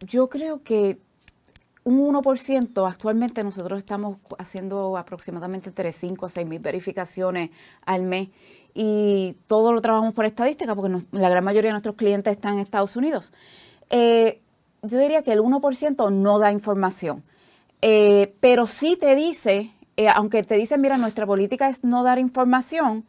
yo 0.00 0.28
creo 0.28 0.64
que 0.64 0.98
un 1.84 2.14
1%, 2.14 2.88
actualmente 2.88 3.44
nosotros 3.44 3.78
estamos 3.78 4.16
haciendo 4.38 4.96
aproximadamente 4.96 5.68
entre 5.68 5.92
5 5.92 6.26
a 6.26 6.28
6 6.30 6.46
mil 6.46 6.58
verificaciones 6.58 7.50
al 7.84 8.02
mes 8.02 8.28
y 8.74 9.36
todo 9.46 9.72
lo 9.72 9.80
trabajamos 9.82 10.14
por 10.14 10.24
estadística 10.24 10.74
porque 10.74 10.96
la 11.12 11.28
gran 11.28 11.44
mayoría 11.44 11.68
de 11.68 11.74
nuestros 11.74 11.94
clientes 11.94 12.32
están 12.32 12.54
en 12.54 12.60
Estados 12.60 12.96
Unidos. 12.96 13.32
Eh, 13.90 14.40
yo 14.82 14.98
diría 14.98 15.22
que 15.22 15.32
el 15.32 15.40
1% 15.40 16.10
no 16.10 16.38
da 16.38 16.52
información, 16.52 17.22
eh, 17.82 18.34
pero 18.40 18.66
sí 18.66 18.96
te 18.96 19.14
dice, 19.14 19.72
eh, 19.96 20.08
aunque 20.08 20.42
te 20.42 20.56
dicen, 20.56 20.80
mira, 20.80 20.96
nuestra 20.96 21.26
política 21.26 21.68
es 21.68 21.84
no 21.84 22.02
dar 22.02 22.18
información, 22.18 23.04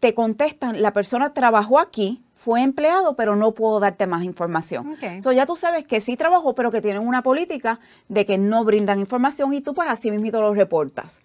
te 0.00 0.14
contestan, 0.14 0.82
la 0.82 0.92
persona 0.92 1.32
trabajó 1.32 1.78
aquí, 1.78 2.22
fue 2.42 2.62
empleado, 2.62 3.16
pero 3.16 3.36
no 3.36 3.52
puedo 3.52 3.80
darte 3.80 4.06
más 4.06 4.24
información. 4.24 4.92
Okay. 4.92 5.20
ya 5.20 5.44
tú 5.44 5.56
sabes 5.56 5.84
que 5.84 6.00
sí 6.00 6.16
trabajó, 6.16 6.54
pero 6.54 6.70
que 6.70 6.80
tienen 6.80 7.06
una 7.06 7.22
política 7.22 7.80
de 8.08 8.24
que 8.24 8.38
no 8.38 8.64
brindan 8.64 8.98
información 8.98 9.52
y 9.52 9.60
tú 9.60 9.74
pues 9.74 9.90
así 9.90 10.10
mismo 10.10 10.40
lo 10.40 10.54
reportas 10.54 11.20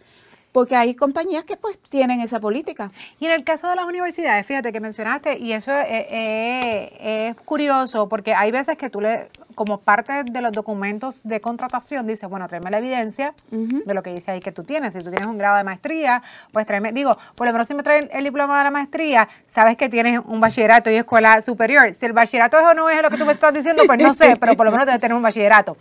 porque 0.56 0.78
hay 0.78 0.96
compañías 0.96 1.44
que 1.44 1.58
pues 1.58 1.78
tienen 1.80 2.22
esa 2.22 2.40
política. 2.40 2.90
Y 3.20 3.26
en 3.26 3.34
el 3.34 3.44
caso 3.44 3.68
de 3.68 3.76
las 3.76 3.84
universidades, 3.84 4.48
fíjate 4.48 4.72
que 4.72 4.80
mencionaste, 4.80 5.38
y 5.38 5.52
eso 5.52 5.70
es, 5.74 7.36
curioso, 7.44 8.08
porque 8.08 8.34
hay 8.34 8.52
veces 8.52 8.78
que 8.78 8.90
tú 8.90 9.02
le, 9.02 9.28
como 9.54 9.82
parte 9.82 10.24
de 10.24 10.42
los 10.42 10.54
documentos 10.54 11.24
de 11.26 11.42
contratación, 11.42 12.08
dices, 12.08 12.30
bueno, 12.30 12.48
tráeme 12.48 12.72
la 12.72 12.78
evidencia 12.78 13.34
de 13.52 13.94
lo 13.94 14.02
que 14.02 14.14
dice 14.14 14.32
ahí 14.32 14.40
que 14.40 14.54
tú 14.54 14.64
tienes. 14.64 14.94
Si 14.94 15.00
tú 15.00 15.10
tienes 15.10 15.28
un 15.28 15.38
grado 15.38 15.58
de 15.58 15.66
maestría, 15.66 16.24
pues 16.54 16.66
tráeme, 16.66 16.94
digo, 16.94 17.18
por 17.36 17.48
lo 17.48 17.52
menos 17.52 17.68
si 17.68 17.74
me 17.74 17.84
traen 17.84 18.08
el 18.14 18.24
diploma 18.24 18.58
de 18.60 18.64
la 18.64 18.72
maestría, 18.72 19.28
sabes 19.46 19.76
que 19.76 19.90
tienes 19.90 20.22
un 20.24 20.40
bachillerato 20.40 20.90
y 20.90 20.96
escuela 20.96 21.42
superior. 21.42 21.94
Si 21.94 22.06
el 22.06 22.14
bachillerato 22.14 22.58
es 22.58 22.64
o 22.64 22.74
no 22.74 22.90
es 22.90 23.02
lo 23.02 23.10
que 23.10 23.18
tú 23.18 23.26
me 23.26 23.34
estás 23.34 23.54
diciendo, 23.54 23.84
pues 23.86 24.00
no 24.00 24.14
sé, 24.14 24.38
pero 24.40 24.56
por 24.56 24.66
lo 24.66 24.72
menos 24.72 24.88
debe 24.88 25.00
tener 25.00 25.18
un 25.18 25.22
bachillerato. 25.22 25.76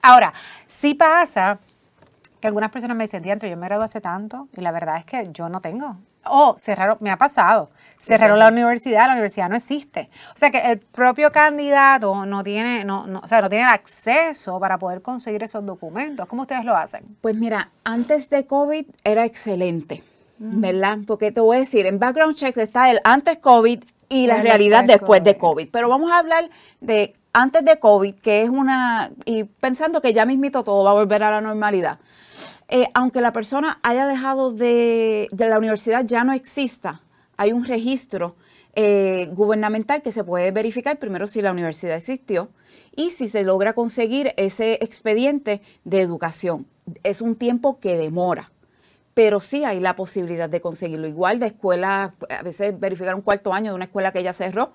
Ahora, 0.00 0.32
si 0.68 0.94
pasa 0.94 1.58
que 2.40 2.48
algunas 2.48 2.70
personas 2.70 2.96
me 2.96 3.04
dicen, 3.04 3.22
diantro, 3.22 3.48
yo 3.48 3.56
me 3.56 3.66
gradué 3.66 3.84
hace 3.84 4.00
tanto 4.00 4.48
y 4.56 4.60
la 4.60 4.72
verdad 4.72 4.96
es 4.98 5.04
que 5.04 5.28
yo 5.32 5.48
no 5.48 5.60
tengo. 5.60 5.96
O 6.24 6.54
cerraron, 6.58 6.98
me 7.00 7.10
ha 7.10 7.16
pasado, 7.16 7.70
cerraron 7.98 8.38
la 8.38 8.48
universidad, 8.48 9.06
la 9.06 9.12
universidad 9.12 9.48
no 9.48 9.56
existe. 9.56 10.10
O 10.34 10.36
sea 10.36 10.50
que 10.50 10.58
el 10.58 10.78
propio 10.78 11.32
candidato 11.32 12.26
no 12.26 12.44
tiene, 12.44 12.84
no, 12.84 13.06
no, 13.06 13.20
o 13.20 13.26
sea, 13.26 13.40
no 13.40 13.48
tiene 13.48 13.64
acceso 13.64 14.60
para 14.60 14.78
poder 14.78 15.00
conseguir 15.00 15.42
esos 15.42 15.64
documentos. 15.64 16.26
¿Cómo 16.28 16.42
ustedes 16.42 16.64
lo 16.64 16.76
hacen? 16.76 17.16
Pues 17.22 17.36
mira, 17.36 17.70
antes 17.84 18.28
de 18.28 18.46
COVID 18.46 18.84
era 19.02 19.24
excelente, 19.24 20.04
¿verdad? 20.38 20.98
Porque 21.06 21.32
te 21.32 21.40
voy 21.40 21.56
a 21.56 21.60
decir, 21.60 21.86
en 21.86 21.98
background 21.98 22.34
checks 22.34 22.58
está 22.58 22.90
el 22.90 23.00
antes 23.04 23.38
COVID 23.38 23.82
y 24.10 24.26
la 24.26 24.42
realidad 24.42 24.84
después 24.84 25.24
de 25.24 25.38
COVID. 25.38 25.68
Pero 25.70 25.88
vamos 25.88 26.10
a 26.10 26.18
hablar 26.18 26.50
de 26.80 27.14
antes 27.32 27.64
de 27.64 27.78
COVID, 27.78 28.16
que 28.16 28.42
es 28.42 28.50
una, 28.50 29.12
y 29.24 29.44
pensando 29.44 30.02
que 30.02 30.12
ya 30.12 30.26
mismito 30.26 30.64
todo 30.64 30.84
va 30.84 30.90
a 30.90 30.94
volver 30.94 31.22
a 31.22 31.30
la 31.30 31.40
normalidad. 31.40 32.00
Eh, 32.68 32.88
aunque 32.92 33.20
la 33.20 33.32
persona 33.32 33.78
haya 33.82 34.06
dejado 34.06 34.52
de, 34.52 35.28
la 35.32 35.58
universidad, 35.58 36.04
ya 36.04 36.24
no 36.24 36.32
exista, 36.32 37.02
hay 37.36 37.52
un 37.52 37.64
registro 37.64 38.36
eh, 38.74 39.28
gubernamental 39.32 40.02
que 40.02 40.12
se 40.12 40.24
puede 40.24 40.50
verificar 40.50 40.98
primero 40.98 41.26
si 41.26 41.40
la 41.40 41.52
universidad 41.52 41.96
existió 41.96 42.50
y 42.94 43.10
si 43.10 43.28
se 43.28 43.44
logra 43.44 43.72
conseguir 43.72 44.34
ese 44.36 44.74
expediente 44.82 45.62
de 45.84 46.00
educación. 46.00 46.66
Es 47.04 47.20
un 47.20 47.36
tiempo 47.36 47.78
que 47.78 47.96
demora, 47.96 48.50
pero 49.14 49.40
sí 49.40 49.64
hay 49.64 49.80
la 49.80 49.96
posibilidad 49.96 50.48
de 50.48 50.60
conseguirlo. 50.60 51.08
Igual 51.08 51.38
de 51.38 51.46
escuela, 51.46 52.14
a 52.28 52.42
veces 52.42 52.78
verificar 52.78 53.14
un 53.14 53.22
cuarto 53.22 53.52
año 53.52 53.72
de 53.72 53.76
una 53.76 53.84
escuela 53.86 54.12
que 54.12 54.22
ya 54.22 54.32
cerró, 54.32 54.72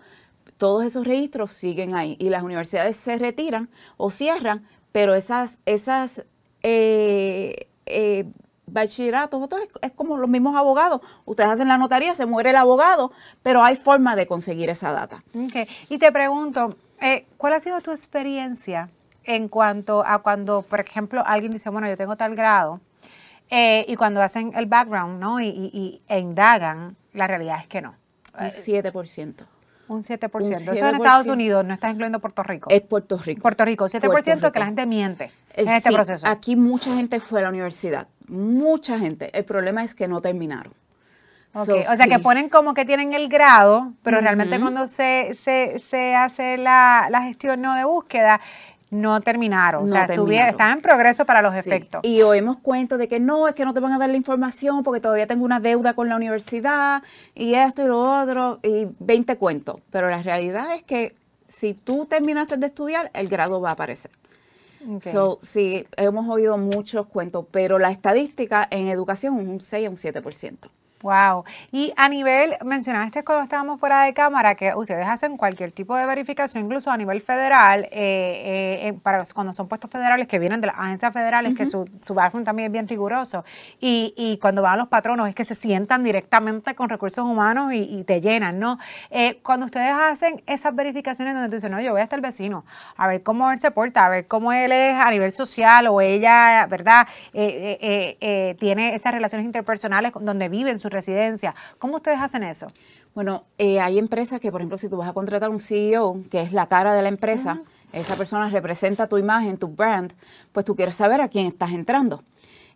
todos 0.57 0.85
esos 0.85 1.05
registros 1.05 1.51
siguen 1.51 1.95
ahí 1.95 2.15
y 2.19 2.29
las 2.29 2.43
universidades 2.43 2.95
se 2.97 3.17
retiran 3.17 3.69
o 3.97 4.09
cierran, 4.09 4.67
pero 4.91 5.15
esas, 5.15 5.59
esas 5.65 6.25
eh, 6.63 7.67
eh, 7.85 8.25
bachillerato, 8.67 9.43
es, 9.61 9.69
es, 9.81 9.91
como 9.91 10.17
los 10.17 10.29
mismos 10.29 10.55
abogados. 10.55 11.01
Ustedes 11.25 11.49
hacen 11.51 11.67
la 11.67 11.77
notaría, 11.77 12.15
se 12.15 12.25
muere 12.25 12.51
el 12.51 12.55
abogado, 12.55 13.11
pero 13.43 13.63
hay 13.63 13.75
forma 13.75 14.15
de 14.15 14.27
conseguir 14.27 14.69
esa 14.69 14.91
data. 14.91 15.23
Okay. 15.47 15.67
Y 15.89 15.97
te 15.97 16.11
pregunto, 16.11 16.75
eh, 17.01 17.25
¿cuál 17.37 17.53
ha 17.53 17.59
sido 17.59 17.81
tu 17.81 17.91
experiencia 17.91 18.89
en 19.23 19.49
cuanto 19.49 20.05
a 20.05 20.19
cuando, 20.19 20.61
por 20.61 20.79
ejemplo, 20.79 21.23
alguien 21.25 21.51
dice, 21.51 21.69
bueno, 21.69 21.87
yo 21.87 21.97
tengo 21.97 22.15
tal 22.15 22.35
grado, 22.35 22.79
eh, 23.49 23.85
y 23.87 23.95
cuando 23.95 24.21
hacen 24.21 24.53
el 24.55 24.65
background, 24.65 25.19
¿no? 25.19 25.39
Y, 25.39 25.47
y, 25.47 26.01
e 26.07 26.19
indagan, 26.19 26.95
la 27.13 27.27
realidad 27.27 27.59
es 27.61 27.67
que 27.67 27.81
no. 27.81 27.95
Un 28.37 28.47
7%. 28.47 29.45
Un 29.87 30.01
7%. 30.01 30.55
Eso 30.55 30.71
es 30.71 30.81
en 30.81 30.95
Estados 30.95 31.27
Unidos, 31.27 31.63
no 31.63 31.73
estás 31.73 31.91
incluyendo 31.91 32.19
Puerto 32.19 32.43
Rico. 32.43 32.69
Es 32.71 32.81
Puerto 32.81 33.17
Rico. 33.17 33.41
Puerto 33.41 33.65
Rico, 33.65 33.85
7% 33.85 34.51
que 34.51 34.59
la 34.59 34.65
gente 34.65 34.85
miente 34.85 35.31
en 35.53 35.69
este 35.69 35.91
proceso. 35.91 36.27
Aquí 36.27 36.55
mucha 36.55 36.95
gente 36.95 37.19
fue 37.19 37.39
a 37.39 37.43
la 37.43 37.49
universidad, 37.49 38.07
mucha 38.27 38.97
gente. 38.97 39.29
El 39.37 39.45
problema 39.45 39.83
es 39.83 39.93
que 39.93 40.07
no 40.07 40.21
terminaron. 40.21 40.73
Okay. 41.57 41.85
o 41.89 41.95
sea, 41.95 42.07
que 42.07 42.19
ponen 42.19 42.49
como 42.49 42.73
que 42.73 42.83
tienen 42.83 43.13
el 43.13 43.29
grado, 43.29 43.93
pero 44.03 44.19
realmente 44.19 44.59
cuando 44.59 44.89
se, 44.89 45.33
se, 45.35 45.79
se 45.79 46.13
hace 46.13 46.57
la, 46.57 47.07
la, 47.09 47.21
gestión 47.21 47.61
no 47.61 47.75
de 47.75 47.85
búsqueda, 47.85 48.41
no 48.91 49.19
terminaron, 49.21 49.83
o 49.83 49.87
sea, 49.87 50.03
estaban 50.05 50.77
en 50.77 50.81
progreso 50.81 51.25
para 51.25 51.41
los 51.41 51.55
efectos. 51.55 52.01
Y 52.03 52.21
oímos 52.21 52.57
cuentos 52.57 52.99
de 52.99 53.07
que 53.07 53.19
no, 53.19 53.47
es 53.47 53.55
que 53.55 53.65
no 53.65 53.73
te 53.73 53.79
van 53.79 53.91
a 53.93 53.97
dar 53.97 54.09
la 54.09 54.17
información 54.17 54.83
porque 54.83 55.01
todavía 55.01 55.27
tengo 55.27 55.43
una 55.43 55.59
deuda 55.59 55.93
con 55.93 56.07
la 56.07 56.15
universidad 56.15 57.03
y 57.33 57.55
esto 57.55 57.83
y 57.83 57.87
lo 57.87 58.21
otro, 58.21 58.59
y 58.63 58.87
20 58.99 59.37
cuentos. 59.37 59.81
Pero 59.91 60.09
la 60.09 60.21
realidad 60.21 60.75
es 60.75 60.83
que 60.83 61.15
si 61.47 61.73
tú 61.73 62.05
terminaste 62.05 62.57
de 62.57 62.67
estudiar, 62.67 63.11
el 63.13 63.27
grado 63.27 63.61
va 63.61 63.69
a 63.69 63.73
aparecer. 63.73 64.11
So, 65.01 65.39
sí, 65.41 65.87
hemos 65.97 66.29
oído 66.29 66.59
muchos 66.59 67.07
cuentos, 67.07 67.47
pero 67.49 67.79
la 67.79 67.89
estadística 67.89 68.67
en 68.69 68.87
educación 68.87 69.39
es 69.39 69.47
un 69.47 69.59
6 69.59 69.87
a 69.87 69.89
un 69.89 69.95
7%. 69.95 70.69
Wow. 71.05 71.43
Y 71.71 71.93
a 71.97 72.09
nivel, 72.09 72.55
mencionaste 72.65 73.23
cuando 73.23 73.43
estábamos 73.43 73.79
fuera 73.79 74.05
de 74.05 74.15
cámara 74.15 74.55
que 74.55 74.73
ustedes 74.73 75.05
hacen 75.07 75.37
cualquier 75.37 75.71
tipo 75.71 75.95
de 75.95 76.07
verificación, 76.07 76.65
incluso 76.65 76.89
a 76.89 76.97
nivel 76.97 77.21
federal, 77.21 77.83
eh, 77.91 78.87
eh, 78.87 78.93
para 79.03 79.23
cuando 79.31 79.53
son 79.53 79.67
puestos 79.67 79.91
federales 79.91 80.27
que 80.27 80.39
vienen 80.39 80.61
de 80.61 80.67
las 80.67 80.77
agencias 80.79 81.13
federales, 81.13 81.53
que 81.53 81.67
su, 81.67 81.87
su 82.01 82.15
background 82.15 82.47
también 82.47 82.67
es 82.67 82.71
bien 82.71 82.87
riguroso. 82.87 83.45
Y, 83.79 84.15
y, 84.17 84.39
cuando 84.39 84.63
van 84.63 84.79
los 84.79 84.87
patronos 84.87 85.29
es 85.29 85.35
que 85.35 85.45
se 85.45 85.53
sientan 85.53 86.03
directamente 86.03 86.73
con 86.73 86.89
recursos 86.89 87.23
humanos 87.23 87.71
y, 87.71 88.03
te 88.05 88.19
llenan, 88.19 88.57
¿no? 88.57 88.79
Eh, 89.11 89.39
cuando 89.43 89.67
ustedes 89.67 89.93
hacen 89.93 90.41
esas 90.47 90.75
verificaciones 90.75 91.35
donde 91.35 91.49
tú 91.49 91.55
dices, 91.55 91.69
no, 91.69 91.79
yo 91.81 91.91
voy 91.91 92.01
hasta 92.01 92.15
el 92.15 92.23
vecino, 92.23 92.65
a 92.97 93.07
ver 93.07 93.21
cómo 93.21 93.51
él 93.51 93.59
se 93.59 93.69
porta, 93.69 94.07
a 94.07 94.09
ver 94.09 94.25
cómo 94.25 94.51
él 94.51 94.71
es 94.71 94.95
a 94.95 95.11
nivel 95.11 95.31
social 95.31 95.85
o 95.85 96.01
ella, 96.01 96.65
¿verdad? 96.67 97.07
tiene 97.31 98.95
esas 98.95 99.13
relaciones 99.13 99.45
interpersonales 99.45 100.11
donde 100.19 100.49
viven 100.49 100.79
sus 100.79 100.94
residencia. 100.95 101.53
¿Cómo 101.77 101.97
ustedes 101.97 102.19
hacen 102.19 102.43
eso? 102.43 102.67
Bueno, 103.13 103.43
eh, 103.57 103.79
hay 103.79 103.97
empresas 103.97 104.41
que, 104.41 104.51
por 104.51 104.61
ejemplo, 104.61 104.77
si 104.77 104.89
tú 104.89 104.97
vas 104.97 105.07
a 105.07 105.13
contratar 105.13 105.49
un 105.49 105.59
CEO, 105.59 106.23
que 106.29 106.41
es 106.41 106.51
la 106.51 106.67
cara 106.67 106.93
de 106.93 107.01
la 107.01 107.09
empresa, 107.09 107.61
esa 107.93 108.15
persona 108.15 108.49
representa 108.49 109.07
tu 109.07 109.17
imagen, 109.17 109.57
tu 109.57 109.67
brand, 109.67 110.11
pues 110.51 110.65
tú 110.65 110.75
quieres 110.75 110.95
saber 110.95 111.21
a 111.21 111.29
quién 111.29 111.45
estás 111.45 111.71
entrando. 111.71 112.23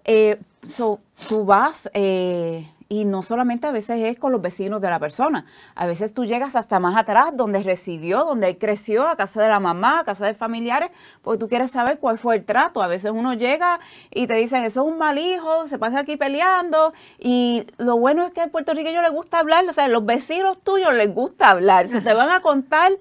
Eh, 0.06 0.40
so, 0.70 1.00
tú 1.28 1.44
vas, 1.44 1.90
eh, 1.94 2.66
y 2.92 3.06
no 3.06 3.22
solamente 3.22 3.68
a 3.68 3.72
veces 3.72 4.02
es 4.02 4.18
con 4.18 4.32
los 4.32 4.42
vecinos 4.42 4.82
de 4.82 4.90
la 4.90 4.98
persona, 4.98 5.46
a 5.76 5.86
veces 5.86 6.12
tú 6.12 6.26
llegas 6.26 6.56
hasta 6.56 6.80
más 6.80 6.98
atrás, 6.98 7.32
donde 7.36 7.62
residió, 7.62 8.26
donde 8.26 8.58
creció, 8.58 9.08
a 9.08 9.16
casa 9.16 9.44
de 9.44 9.48
la 9.48 9.60
mamá, 9.60 10.00
a 10.00 10.04
casa 10.04 10.26
de 10.26 10.34
familiares, 10.34 10.90
porque 11.22 11.38
tú 11.38 11.48
quieres 11.48 11.70
saber 11.70 12.00
cuál 12.00 12.18
fue 12.18 12.38
el 12.38 12.46
trato. 12.46 12.82
A 12.82 12.88
veces 12.88 13.12
uno 13.12 13.36
llega 13.36 13.80
y 14.10 14.26
te 14.26 14.34
dicen, 14.34 14.64
eso 14.64 14.82
es 14.82 14.88
un 14.88 14.98
mal 14.98 15.20
hijo, 15.20 15.68
se 15.68 15.78
pasa 15.78 16.00
aquí 16.00 16.18
peleando, 16.18 16.94
y 17.20 17.68
lo 17.78 17.98
bueno 17.98 18.26
es 18.26 18.34
que 18.34 18.42
en 18.42 18.50
Puerto 18.50 18.74
Rico 18.74 18.90
le 18.90 19.10
gusta 19.10 19.38
hablar, 19.38 19.66
o 19.70 19.74
sea, 19.74 19.88
los 19.88 20.04
vecinos 20.04 20.58
tuyos 20.64 20.94
les 20.96 21.14
gusta 21.14 21.50
hablar, 21.50 21.88
se 21.88 22.02
te 22.02 22.14
van 22.14 22.32
a 22.32 22.42
contar 22.42 22.92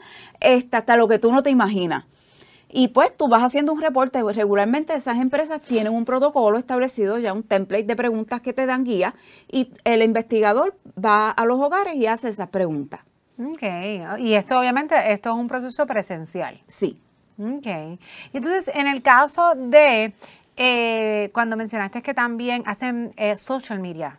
hasta 0.71 0.97
lo 0.97 1.09
que 1.09 1.19
tú 1.19 1.33
no 1.33 1.43
te 1.43 1.49
imaginas. 1.49 2.05
Y 2.71 2.89
pues 2.89 3.17
tú 3.17 3.29
vas 3.29 3.43
haciendo 3.43 3.73
un 3.73 3.81
reporte. 3.81 4.23
Regularmente 4.23 4.95
esas 4.95 5.17
empresas 5.17 5.61
tienen 5.61 5.93
un 5.93 6.05
protocolo 6.05 6.59
establecido, 6.59 7.19
ya 7.19 7.33
un 7.33 7.43
template 7.43 7.85
de 7.85 7.97
preguntas 7.97 8.41
que 8.41 8.53
te 8.53 8.67
dan 8.67 8.85
guía, 8.85 9.15
y 9.51 9.73
el 9.85 10.03
investigador 10.03 10.77
va 11.03 11.31
a 11.31 11.45
los 11.47 11.59
hogares 11.61 11.95
y 11.95 12.07
hace 12.07 12.29
esas 12.29 12.49
preguntas. 12.49 13.01
Ok, 13.39 13.63
y 14.19 14.35
esto 14.35 14.59
obviamente, 14.59 14.97
esto 15.13 15.31
es 15.31 15.37
un 15.37 15.47
proceso 15.47 15.87
presencial. 15.87 16.61
Sí. 16.67 17.01
Ok. 17.39 17.99
Entonces, 18.33 18.71
en 18.75 18.89
el 18.89 19.01
caso 19.01 19.55
de, 19.55 20.13
eh, 20.57 21.31
cuando 21.33 21.57
mencionaste 21.57 22.03
que 22.03 22.15
también 22.15 22.65
hacen 22.67 23.13
eh, 23.17 23.37
social 23.37 23.79
media, 23.79 24.19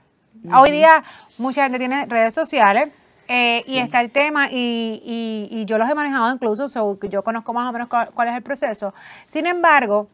hoy 0.55 0.71
día 0.71 1.03
mucha 1.37 1.63
gente 1.63 1.79
tiene 1.79 2.05
redes 2.05 2.33
sociales, 2.33 2.89
eh, 3.31 3.63
y 3.67 3.77
está 3.77 4.01
el 4.01 4.09
tema, 4.09 4.49
y, 4.51 5.63
yo 5.67 5.77
los 5.77 5.87
he 5.87 5.93
manejado 5.93 6.33
incluso, 6.33 6.97
yo 7.07 7.23
conozco 7.23 7.53
más 7.53 7.69
o 7.69 7.71
menos 7.71 7.87
cuál, 7.87 8.27
es 8.27 8.33
el 8.33 8.41
proceso. 8.41 8.91
Sin 9.27 9.45
embargo, 9.45 10.09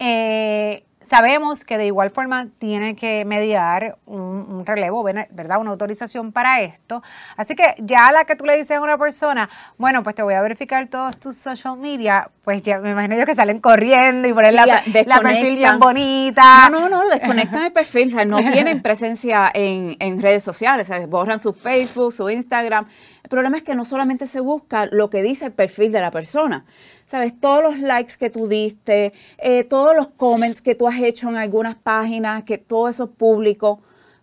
eh, 0.00 0.82
sabemos 1.00 1.64
que 1.64 1.78
de 1.78 1.86
igual 1.86 2.10
forma 2.10 2.48
tiene 2.58 2.94
que 2.94 3.24
mediar 3.24 3.96
un, 4.06 4.64
relevo, 4.66 5.02
¿verdad? 5.02 5.58
Una 5.58 5.70
autorización 5.70 6.32
para 6.32 6.60
esto. 6.60 7.02
Así 7.36 7.56
que 7.56 7.74
ya 7.78 8.08
a 8.08 8.12
la 8.12 8.24
que 8.24 8.36
tú 8.36 8.44
le 8.44 8.56
dices 8.56 8.76
a 8.76 8.80
una 8.80 8.98
persona, 8.98 9.48
bueno, 9.78 10.02
pues 10.02 10.14
te 10.14 10.22
voy 10.22 10.34
a 10.34 10.42
verificar 10.42 10.86
todos 10.88 11.18
tus 11.18 11.36
social 11.36 11.78
media, 11.78 12.30
pues 12.44 12.62
ya 12.62 12.78
me 12.78 12.90
imagino 12.90 13.16
yo 13.16 13.24
que 13.24 13.34
salen 13.34 13.60
corriendo 13.60 14.28
y 14.28 14.34
ponen 14.34 14.54
la, 14.54 14.66
la, 14.66 15.20
perfil 15.20 15.56
bien 15.56 15.78
bonita. 15.78 16.68
No, 16.70 16.88
no, 16.88 17.02
no, 17.02 17.08
desconectan 17.08 17.64
el 17.64 17.72
perfil, 17.72 18.08
o 18.08 18.16
sea, 18.16 18.24
no 18.24 18.38
tienen 18.52 18.82
presencia 18.82 19.50
en, 19.54 19.96
en 19.98 20.20
redes 20.20 20.44
sociales, 20.44 20.88
o 20.90 20.94
sea, 20.94 21.06
borran 21.06 21.40
su 21.40 21.54
Facebook, 21.54 22.12
su 22.12 22.28
Instagram. 22.28 22.86
El 23.22 23.30
problema 23.30 23.56
es 23.56 23.62
que 23.62 23.74
no 23.74 23.84
solamente 23.84 24.26
se 24.26 24.40
busca 24.40 24.86
lo 24.86 25.08
que 25.08 25.22
dice 25.22 25.46
el 25.46 25.52
perfil 25.52 25.92
de 25.92 26.00
la 26.00 26.10
persona, 26.10 26.64
¿sabes? 27.10 27.38
Todos 27.40 27.62
los 27.64 27.78
likes 27.80 28.12
que 28.18 28.30
tú 28.30 28.46
diste, 28.46 29.12
eh, 29.38 29.64
todos 29.64 29.96
los 29.96 30.08
comments 30.08 30.62
que 30.62 30.76
tú 30.76 30.86
has 30.86 30.96
hecho 31.00 31.28
en 31.28 31.36
algunas 31.36 31.74
páginas, 31.74 32.44
que 32.44 32.56
todo 32.56 32.88
eso 32.88 33.04
es 33.04 33.10
público. 33.10 33.80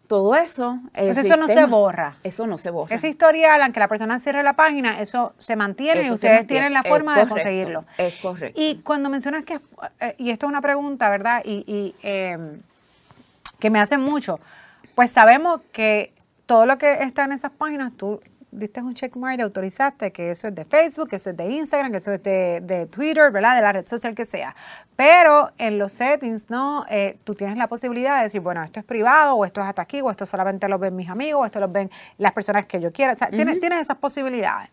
Todo 0.08 0.36
eso. 0.36 0.80
Pues 0.93 1.17
eso 1.17 1.36
no 1.36 1.50
se 1.50 1.65
borra. 1.65 2.15
Eso 2.23 2.47
no 2.47 2.58
se 2.58 2.69
borra. 2.69 2.95
Esa 2.95 3.10
historial, 3.10 3.62
aunque 3.62 3.82
la 3.82 3.89
persona 3.89 4.17
cierre 4.19 4.41
la 4.41 4.54
página, 4.54 5.02
eso 5.02 5.34
se 5.38 5.58
mantiene 5.58 6.04
y 6.04 6.12
ustedes 6.12 6.47
tienen 6.47 6.71
la 6.71 6.82
forma 6.82 7.19
de 7.19 7.28
conseguirlo. 7.28 7.84
Es 7.97 8.15
correcto. 8.21 8.58
Y 8.60 8.78
cuando 8.78 9.10
mencionas 9.10 9.43
que, 9.43 9.60
eh, 10.00 10.15
y 10.17 10.30
esto 10.30 10.45
es 10.45 10.50
una 10.50 10.62
pregunta, 10.62 11.10
¿verdad? 11.10 11.41
Y, 11.43 11.93
em, 12.04 12.62
que 13.60 13.69
me 13.69 13.82
hacen 13.82 14.00
mucho, 14.00 14.39
pues 14.95 15.12
sabemos 15.12 15.60
que 15.73 16.13
todo 16.45 16.65
lo 16.65 16.78
que 16.78 17.04
está 17.04 17.26
en 17.26 17.34
esas 17.34 17.52
páginas, 17.52 17.91
tú 17.97 18.21
diste 18.57 18.81
un 18.81 18.93
checkmark 18.93 19.39
y 19.39 19.41
autorizaste 19.41 20.11
que 20.11 20.31
eso 20.31 20.47
es 20.47 20.55
de 20.55 20.65
Facebook, 20.65 21.09
que 21.09 21.17
eso 21.17 21.29
es 21.29 21.37
de 21.37 21.49
Instagram, 21.49 21.91
que 21.91 21.97
eso 21.97 22.11
es 22.11 22.23
de, 22.23 22.87
Twitter, 22.91 23.31
¿verdad? 23.31 23.55
De 23.55 23.61
la 23.61 23.71
red 23.71 23.87
social 23.87 24.15
que 24.15 24.25
sea. 24.25 24.55
Pero 24.95 25.51
en 25.57 25.77
los 25.77 25.93
settings, 25.93 26.49
¿no? 26.49 26.85
Eh, 26.89 27.17
tú 27.23 27.35
tienes 27.35 27.57
la 27.57 27.67
posibilidad 27.67 28.17
de 28.17 28.23
decir, 28.23 28.41
bueno, 28.41 28.63
esto 28.63 28.79
es 28.79 28.85
privado, 28.85 29.35
o 29.35 29.45
esto 29.45 29.61
es 29.61 29.67
hasta 29.67 29.81
aquí, 29.81 30.01
o 30.01 30.09
esto 30.09 30.25
solamente 30.25 30.67
lo 30.67 30.79
ven 30.79 30.95
mis 30.95 31.09
amigos, 31.09 31.41
o 31.41 31.45
esto 31.45 31.59
lo 31.59 31.67
ven 31.67 31.89
las 32.17 32.33
personas 32.33 32.65
que 32.65 32.79
yo 32.79 32.91
quiera. 32.91 33.13
O 33.13 33.17
sea, 33.17 33.29
tienes, 33.29 33.59
tienes 33.59 33.81
esas 33.81 33.97
posibilidades. 33.97 34.69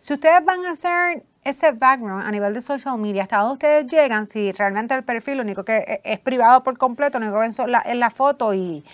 Si 0.00 0.14
ustedes 0.14 0.44
van 0.44 0.64
a 0.64 0.72
hacer 0.72 1.24
ese 1.44 1.72
background 1.72 2.26
a 2.26 2.30
nivel 2.30 2.52
de 2.52 2.62
social 2.62 2.98
media, 2.98 3.22
hasta 3.22 3.38
donde 3.38 3.54
ustedes 3.54 3.86
llegan, 3.86 4.26
si 4.26 4.52
realmente 4.52 4.94
el 4.94 5.02
perfil 5.02 5.38
lo 5.38 5.42
único 5.42 5.64
que 5.64 5.78
e, 5.78 6.00
es, 6.04 6.18
privado 6.18 6.62
por 6.62 6.76
completo, 6.76 7.18
lo 7.18 7.26
único 7.26 7.40
que 7.40 7.48
ven 7.48 7.82
es 7.86 7.96
la, 7.96 8.10
foto 8.10 8.52
y, 8.54 8.84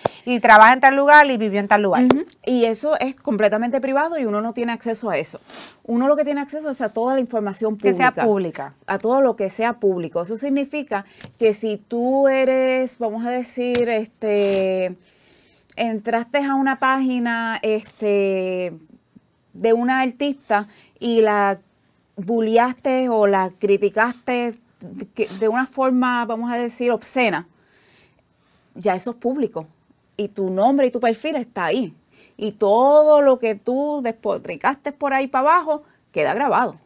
trabaja 0.40 0.73
en 0.73 0.81
tal 0.81 0.95
lugar 0.95 1.29
y 1.31 1.37
vivió 1.37 1.61
en 1.61 1.69
tal 1.69 1.83
lugar. 1.83 2.07
Y 2.45 2.64
eso 2.64 2.99
es 3.01 3.17
completamente 3.17 3.81
privado 3.81 4.19
y 4.19 4.25
uno 4.25 4.40
no 4.40 4.53
tiene 4.53 4.73
acceso 4.73 5.11
a 5.11 5.19
eso. 5.19 5.40
Uno 5.85 6.07
lo 6.07 6.17
que 6.17 6.25
tiene 6.25 6.40
acceso 6.40 6.71
es 6.71 6.81
a 6.81 6.90
toda 6.90 7.14
la 7.14 7.21
información 7.21 7.77
pública. 7.77 7.90
Que 7.90 8.14
sea 8.14 8.25
pública. 8.25 8.75
A 8.87 8.99
todo 8.99 9.21
lo 9.21 9.37
que 9.37 9.51
sea 9.51 9.75
público. 9.75 10.23
Eso 10.23 10.37
significa 10.37 11.05
que 11.38 11.55
si 11.55 11.77
tú 11.77 12.29
eres, 12.29 12.99
vamos 12.99 13.27
a 13.27 13.31
decir, 13.31 13.88
este 13.88 14.97
entraste 15.77 16.38
a 16.45 16.55
una 16.55 16.79
página 16.79 17.59
este 17.62 18.75
de 19.55 19.73
una 19.73 20.01
artista 20.01 20.69
y 20.99 21.23
la 21.23 21.61
bulliaste 22.17 23.09
o 23.09 23.27
la 23.27 23.51
criticaste 23.59 24.55
de, 25.40 25.49
una 25.49 25.67
forma, 25.67 26.25
vamos 26.27 26.53
a 26.53 26.57
decir, 26.57 26.90
obscena, 26.90 27.49
ya 28.75 28.95
eso 28.95 29.12
es 29.12 29.17
público. 29.17 29.67
Y 30.17 30.29
tu 30.29 30.51
nombre 30.51 30.87
y 30.87 30.90
tu 30.90 31.01
perfil 31.01 31.37
está 31.37 31.67
ahí. 31.67 31.95
Y 32.37 32.53
todo 32.53 33.23
lo 33.23 33.38
que 33.38 33.55
tú 33.55 34.01
despotricaste 34.03 34.93
por 34.93 35.14
ahí 35.14 35.27
para 35.27 35.53
abajo 35.53 35.83
queda 36.12 36.35
grabado. 36.35 36.79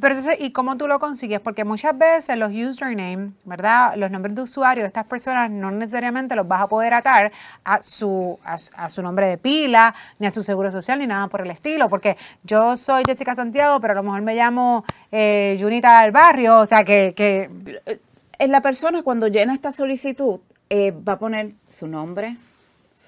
Pero 0.00 0.14
entonces, 0.14 0.40
¿y 0.40 0.50
cómo 0.50 0.76
tú 0.76 0.88
lo 0.88 0.98
consigues? 0.98 1.40
Porque 1.40 1.64
muchas 1.64 1.96
veces 1.96 2.36
los 2.36 2.52
usernames, 2.52 3.32
¿verdad? 3.44 3.94
Los 3.96 4.10
nombres 4.10 4.34
de 4.34 4.42
usuario 4.42 4.82
de 4.82 4.88
estas 4.88 5.06
personas 5.06 5.50
no 5.50 5.70
necesariamente 5.70 6.36
los 6.36 6.46
vas 6.46 6.62
a 6.62 6.66
poder 6.66 6.92
atar 6.92 7.32
a 7.64 7.80
su, 7.80 8.38
a, 8.44 8.88
su 8.88 9.02
nombre 9.02 9.26
de 9.28 9.38
pila, 9.38 9.94
ni 10.18 10.26
a 10.26 10.30
su 10.30 10.42
seguro 10.42 10.70
social, 10.70 10.98
ni 10.98 11.06
nada 11.06 11.28
por 11.28 11.40
el 11.40 11.50
estilo. 11.50 11.88
Porque 11.88 12.16
yo 12.42 12.76
soy 12.76 13.04
Jessica 13.06 13.34
Santiago, 13.34 13.80
pero 13.80 13.92
a 13.92 13.96
lo 13.96 14.02
mejor 14.02 14.22
me 14.22 14.34
llamo 14.34 14.84
eh, 15.12 15.56
Junita 15.60 16.02
del 16.02 16.12
Barrio, 16.12 16.60
o 16.60 16.66
sea 16.66 16.84
que... 16.84 17.14
que... 17.16 17.50
Eh, 17.86 18.00
la 18.48 18.60
persona 18.60 19.02
cuando 19.02 19.28
llena 19.28 19.54
esta 19.54 19.72
solicitud 19.72 20.40
eh, 20.68 20.90
va 20.90 21.14
a 21.14 21.18
poner 21.18 21.54
su 21.68 21.86
nombre, 21.86 22.36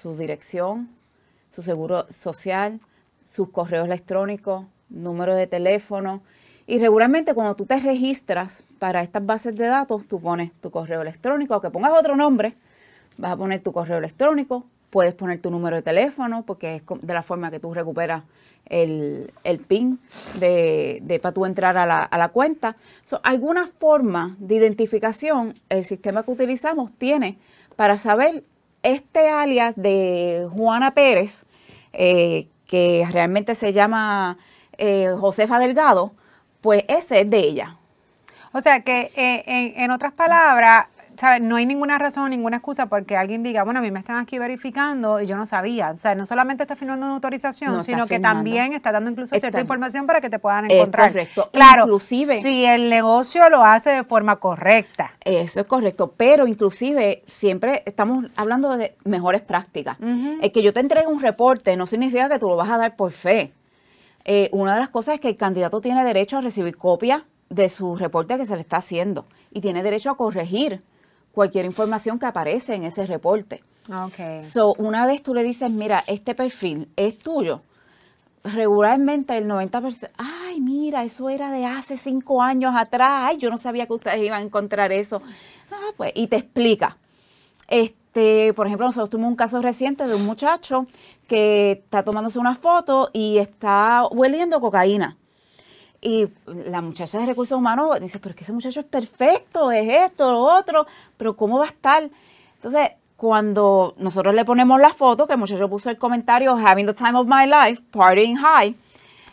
su 0.01 0.17
dirección, 0.17 0.89
su 1.51 1.61
seguro 1.61 2.07
social, 2.11 2.79
sus 3.23 3.49
correos 3.49 3.85
electrónicos, 3.85 4.65
número 4.89 5.35
de 5.35 5.45
teléfono. 5.45 6.21
Y 6.69 6.77
regularmente 6.77 7.33
cuando 7.33 7.55
tú 7.55 7.65
te 7.65 7.79
registras 7.79 8.63
para 8.77 9.01
estas 9.01 9.25
bases 9.25 9.55
de 9.55 9.65
datos, 9.65 10.07
tú 10.07 10.21
pones 10.21 10.51
tu 10.61 10.69
correo 10.69 11.01
electrónico, 11.01 11.55
aunque 11.55 11.71
pongas 11.71 11.93
otro 11.93 12.15
nombre, 12.15 12.53
vas 13.17 13.31
a 13.31 13.37
poner 13.37 13.63
tu 13.63 13.71
correo 13.71 13.97
electrónico, 13.97 14.67
puedes 14.91 15.15
poner 15.15 15.41
tu 15.41 15.49
número 15.49 15.77
de 15.77 15.81
teléfono, 15.81 16.43
porque 16.45 16.75
es 16.75 16.83
de 17.01 17.11
la 17.15 17.23
forma 17.23 17.49
que 17.49 17.59
tú 17.59 17.73
recuperas 17.73 18.21
el, 18.67 19.31
PIN 19.67 19.97
de, 20.39 21.19
para 21.23 21.33
tú 21.33 21.47
entrar 21.47 21.75
a 21.75 21.87
la, 21.87 22.29
cuenta. 22.29 22.75
alguna 23.23 23.65
forma 23.65 24.35
de 24.37 24.53
identificación 24.53 25.55
el 25.69 25.83
sistema 25.83 26.21
que 26.21 26.29
utilizamos 26.29 26.91
tiene 26.91 27.39
para 27.77 27.97
saber 27.97 28.43
este 28.83 29.27
alias 29.27 29.73
de 29.75 30.47
Juana 30.53 30.93
Pérez, 30.93 31.45
eh, 31.93 32.47
que 32.67 33.07
realmente 33.11 33.55
se 33.55 33.73
llama 33.73 34.37
eh, 34.77 35.09
Josefa 35.19 35.57
Delgado, 35.57 36.13
pues 36.61 36.83
ese 36.87 37.21
es 37.21 37.29
de 37.29 37.37
ella. 37.37 37.75
O 38.51 38.61
sea 38.61 38.81
que 38.81 39.11
eh, 39.15 39.73
en, 39.77 39.91
otras 39.91 40.11
palabras, 40.11 40.87
¿sabes? 41.17 41.41
No 41.41 41.57
hay 41.57 41.67
ninguna 41.67 41.99
razón, 41.99 42.31
ninguna 42.31 42.57
excusa 42.57 42.87
porque 42.87 43.15
alguien 43.15 43.43
diga, 43.43 43.63
bueno, 43.63 43.79
a 43.79 43.83
mí 43.83 43.91
me 43.91 43.99
están 43.99 44.17
aquí 44.17 44.39
verificando 44.39 45.21
y 45.21 45.27
yo 45.27 45.37
no 45.37 45.45
sabía. 45.45 45.91
O 45.91 45.97
sea, 45.97 46.15
no 46.15 46.25
solamente 46.25 46.63
está 46.63 46.75
firmando 46.75 47.05
una 47.05 47.15
autorización, 47.15 47.83
sino 47.83 48.07
que 48.07 48.19
también 48.19 48.73
está 48.73 48.91
dando 48.91 49.11
incluso 49.11 49.37
cierta 49.37 49.61
información 49.61 50.07
para 50.07 50.19
que 50.19 50.29
te 50.29 50.39
puedan 50.39 50.69
encontrar. 50.71 51.07
Es 51.07 51.11
correcto. 51.11 51.49
Claro, 51.53 51.83
inclusive, 51.83 52.33
si 52.39 52.65
el 52.65 52.89
negocio 52.89 53.49
lo 53.49 53.63
hace 53.63 53.91
de 53.91 54.03
forma 54.03 54.37
correcta. 54.37 55.13
Eso 55.23 55.59
es 55.59 55.65
correcto, 55.67 56.13
pero 56.17 56.47
inclusive 56.47 57.21
siempre 57.27 57.83
estamos 57.85 58.25
hablando 58.35 58.77
de 58.77 58.95
mejores 59.03 59.41
prácticas. 59.41 59.97
El 59.99 60.51
que 60.51 60.63
yo 60.63 60.73
te 60.73 60.79
entregue 60.79 61.05
un 61.05 61.21
reporte 61.21 61.77
no 61.77 61.85
significa 61.85 62.29
que 62.29 62.39
tú 62.39 62.47
lo 62.47 62.55
vas 62.55 62.69
a 62.69 62.77
dar 62.77 62.95
por 62.95 63.11
fe. 63.11 63.53
Eh, 64.31 64.47
una 64.51 64.75
de 64.75 64.79
las 64.79 64.89
cosas 64.89 65.15
es 65.15 65.19
que 65.19 65.27
el 65.27 65.37
candidato 65.37 65.81
tiene 65.81 66.03
derecho 66.03 66.37
a 66.37 66.41
recibir 66.41 66.77
copia 66.77 67.25
de 67.49 67.67
su 67.67 67.95
reporte 67.95 68.37
que 68.37 68.45
se 68.45 68.53
le 68.53 68.61
está 68.61 68.77
haciendo 68.77 69.25
y 69.51 69.59
tiene 69.59 69.81
derecho 69.81 70.11
a 70.11 70.17
corregir 70.17 70.83
cualquier 71.31 71.65
información 71.65 72.19
que 72.19 72.27
aparece 72.27 72.75
en 72.75 72.83
ese 72.83 73.07
reporte. 73.07 73.63
Okay. 73.91 74.43
So, 74.43 74.75
una 74.77 75.07
vez 75.07 75.23
tú 75.23 75.33
le 75.33 75.41
dices, 75.41 75.71
mira, 75.71 76.03
este 76.05 76.35
perfil 76.35 76.89
es 76.95 77.17
tuyo, 77.17 77.63
regularmente 78.43 79.35
el 79.35 79.47
90%, 79.47 80.11
ay, 80.19 80.61
mira, 80.61 81.03
eso 81.03 81.27
era 81.31 81.49
de 81.49 81.65
hace 81.65 81.97
cinco 81.97 82.43
años 82.43 82.75
atrás, 82.77 83.09
ay, 83.31 83.37
yo 83.37 83.49
no 83.49 83.57
sabía 83.57 83.87
que 83.87 83.93
ustedes 83.93 84.21
iban 84.21 84.43
a 84.43 84.45
encontrar 84.45 84.91
eso. 84.91 85.23
Ah, 85.71 85.89
pues, 85.97 86.11
y 86.13 86.27
te 86.27 86.35
explica. 86.35 86.97
Este, 87.67 88.53
por 88.53 88.67
ejemplo, 88.67 88.85
nosotros 88.85 89.09
tuvimos 89.09 89.31
un 89.31 89.35
caso 89.35 89.59
reciente 89.59 90.05
de 90.05 90.13
un 90.13 90.25
muchacho 90.27 90.85
que 91.29 91.71
está 91.71 92.03
tomándose 92.03 92.39
una 92.39 92.55
foto 92.55 93.09
y 93.13 93.37
está 93.37 94.05
hueliendo 94.11 94.59
cocaína. 94.59 95.15
Y 96.01 96.27
la 96.45 96.81
muchacha 96.81 97.19
de 97.19 97.25
recursos 97.25 97.57
humanos 97.57 97.99
dice, 98.01 98.19
pero 98.19 98.31
es 98.31 98.35
que 98.35 98.43
ese 98.43 98.53
muchacho 98.53 98.79
es 98.79 98.85
perfecto, 98.85 99.71
es 99.71 99.87
esto, 99.87 100.31
lo 100.31 100.39
otro, 100.39 100.87
pero 101.15 101.37
¿cómo 101.37 101.59
va 101.59 101.65
a 101.65 101.69
estar? 101.69 102.09
Entonces, 102.55 102.91
cuando 103.15 103.93
nosotros 103.97 104.33
le 104.33 104.45
ponemos 104.45 104.79
la 104.79 104.93
foto, 104.93 105.27
que 105.27 105.33
el 105.33 105.39
muchacho 105.39 105.69
puso 105.69 105.89
el 105.89 105.97
comentario, 105.97 106.55
having 106.55 106.85
the 106.85 106.93
time 106.93 107.17
of 107.17 107.27
my 107.27 107.45
life, 107.45 107.81
partying 107.91 108.37
high, 108.37 108.75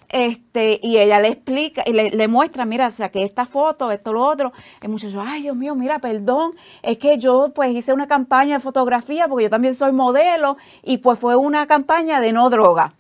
este, 0.09 0.81
y 0.83 0.99
ella 0.99 1.21
le 1.21 1.29
explica 1.29 1.83
y 1.87 1.93
le, 1.93 2.29
muestra, 2.29 2.65
mira, 2.65 2.91
saqué 2.91 3.23
esta 3.23 3.47
foto, 3.47 3.91
esto, 3.91 4.13
lo 4.13 4.25
otro. 4.25 4.53
El 4.81 4.89
muchacho, 4.89 5.23
ay, 5.25 5.43
Dios 5.43 5.57
mío, 5.57 5.75
mira, 5.75 5.99
perdón, 5.99 6.53
es 6.83 6.99
que 6.99 7.19
yo 7.19 7.53
pues 7.55 7.73
hice 7.73 7.93
una 7.93 8.07
campaña 8.07 8.57
de 8.57 8.61
fotografía 8.61 9.29
porque 9.29 9.45
yo 9.45 9.51
también 9.51 9.75
soy 9.75 9.93
modelo 9.93 10.57
y 10.83 10.99
pues 10.99 11.19
fue 11.19 11.37
una 11.37 11.67
campaña 11.67 12.21
de 12.21 12.33
no 12.33 12.51
droga. 12.51 12.95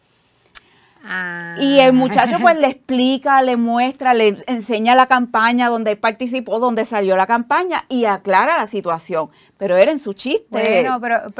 Y 1.59 1.79
el 1.79 1.92
muchacho 1.92 2.38
pues 2.40 2.57
le 2.57 2.66
explica, 2.66 3.40
le 3.40 3.57
muestra, 3.57 4.12
le 4.12 4.37
enseña 4.49 4.95
la 4.97 5.07
campaña 5.07 5.69
donde 5.69 5.92
él 5.92 5.99
participó, 5.99 6.59
donde 6.59 6.85
salió 6.85 7.16
la 7.16 7.27
campaña 7.27 7.85
y 7.88 8.07
aclara 8.07 8.57
la 8.59 8.66
situación. 8.66 9.31
Pero 9.57 9.77
era 9.77 9.92
en 9.92 10.01
su 10.01 10.14
chiste. 10.14 10.47
Bueno, 10.51 11.01
pero, 11.01 11.33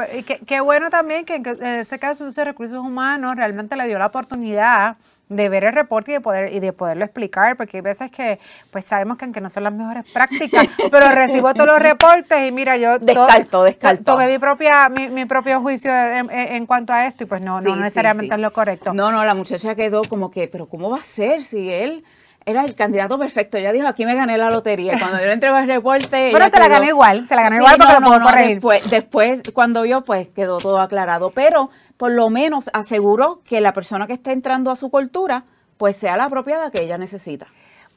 qué, 0.45 0.61
bueno 0.61 0.89
también 0.89 1.25
que 1.25 1.35
en 1.35 1.65
ese 1.65 1.99
caso 1.99 2.31
de 2.31 2.45
recursos 2.45 2.79
humanos 2.79 3.35
realmente 3.35 3.75
le 3.75 3.87
dio 3.87 3.99
la 3.99 4.05
oportunidad 4.05 4.97
de 5.29 5.49
ver 5.49 5.65
el 5.65 5.73
reporte 5.73 6.11
y 6.11 6.13
de 6.15 6.21
poder 6.21 6.53
y 6.53 6.59
de 6.59 6.71
poderlo 6.73 7.03
explicar 7.03 7.57
porque 7.57 7.77
hay 7.77 7.81
veces 7.81 8.09
que 8.11 8.39
pues 8.71 8.85
sabemos 8.85 9.17
que 9.17 9.25
aunque 9.25 9.41
no 9.41 9.49
son 9.49 9.63
las 9.63 9.73
mejores 9.73 10.03
prácticas 10.13 10.67
pero 10.89 11.11
recibo 11.11 11.53
todos 11.53 11.67
los 11.67 11.79
reportes 11.79 12.47
y 12.47 12.51
mira 12.51 12.77
yo 12.77 12.97
descarto 12.99 13.63
descarto 13.63 14.03
tomé 14.03 14.27
mi 14.27 14.39
propia 14.39 14.87
mi, 14.89 15.25
propio 15.25 15.61
juicio 15.61 15.91
en, 15.93 16.65
cuanto 16.65 16.93
a 16.93 17.07
esto 17.07 17.25
y 17.25 17.27
pues 17.27 17.41
no 17.41 17.59
no 17.59 17.75
necesariamente 17.75 18.33
es 18.33 18.41
lo 18.41 18.53
correcto 18.53 18.93
no 18.93 19.11
no 19.11 19.25
la 19.25 19.35
muchacha 19.35 19.75
quedó 19.75 20.03
como 20.03 20.31
que 20.31 20.47
pero 20.47 20.67
cómo 20.67 20.89
va 20.89 20.97
a 20.97 21.03
ser 21.03 21.43
si 21.43 21.69
él 21.71 22.05
era 22.47 22.63
el 22.63 22.75
candidato 22.75 23.19
perfecto. 23.19 23.57
Ella 23.57 23.73
dijo, 23.73 23.87
aquí 23.87 24.05
me 24.05 24.15
gané 24.15 24.37
la 24.37 24.49
lotería. 24.49 24.97
Cuando 24.97 25.19
yo 25.19 25.25
le 25.25 25.33
entrego 25.33 25.57
el 25.57 25.67
reporte... 25.67 26.29
Pero 26.31 26.47
se 26.47 26.57
la 26.57 26.69
ganó 26.69 26.85
igual, 26.85 27.27
se 27.27 27.35
la 27.35 27.43
ganó 27.43 27.57
igual 27.57 27.75
porque 27.77 27.93
lo 27.93 27.99
puedo 27.99 28.21
corregir. 28.21 28.53
Después, 28.53 28.89
después, 28.89 29.41
cuando 29.53 29.81
vio, 29.81 30.05
pues 30.05 30.29
quedó 30.29 30.57
todo 30.59 30.79
aclarado. 30.79 31.31
Pero 31.31 31.69
por 31.97 32.11
lo 32.11 32.29
menos 32.29 32.69
aseguró 32.73 33.41
que 33.43 33.61
la 33.61 33.73
persona 33.73 34.07
que 34.07 34.13
esté 34.13 34.31
entrando 34.31 34.71
a 34.71 34.75
su 34.75 34.89
cultura 34.89 35.45
pues 35.77 35.95
sea 35.95 36.17
la 36.17 36.25
apropiada 36.25 36.71
que 36.71 36.83
ella 36.83 36.97
necesita. 36.97 37.47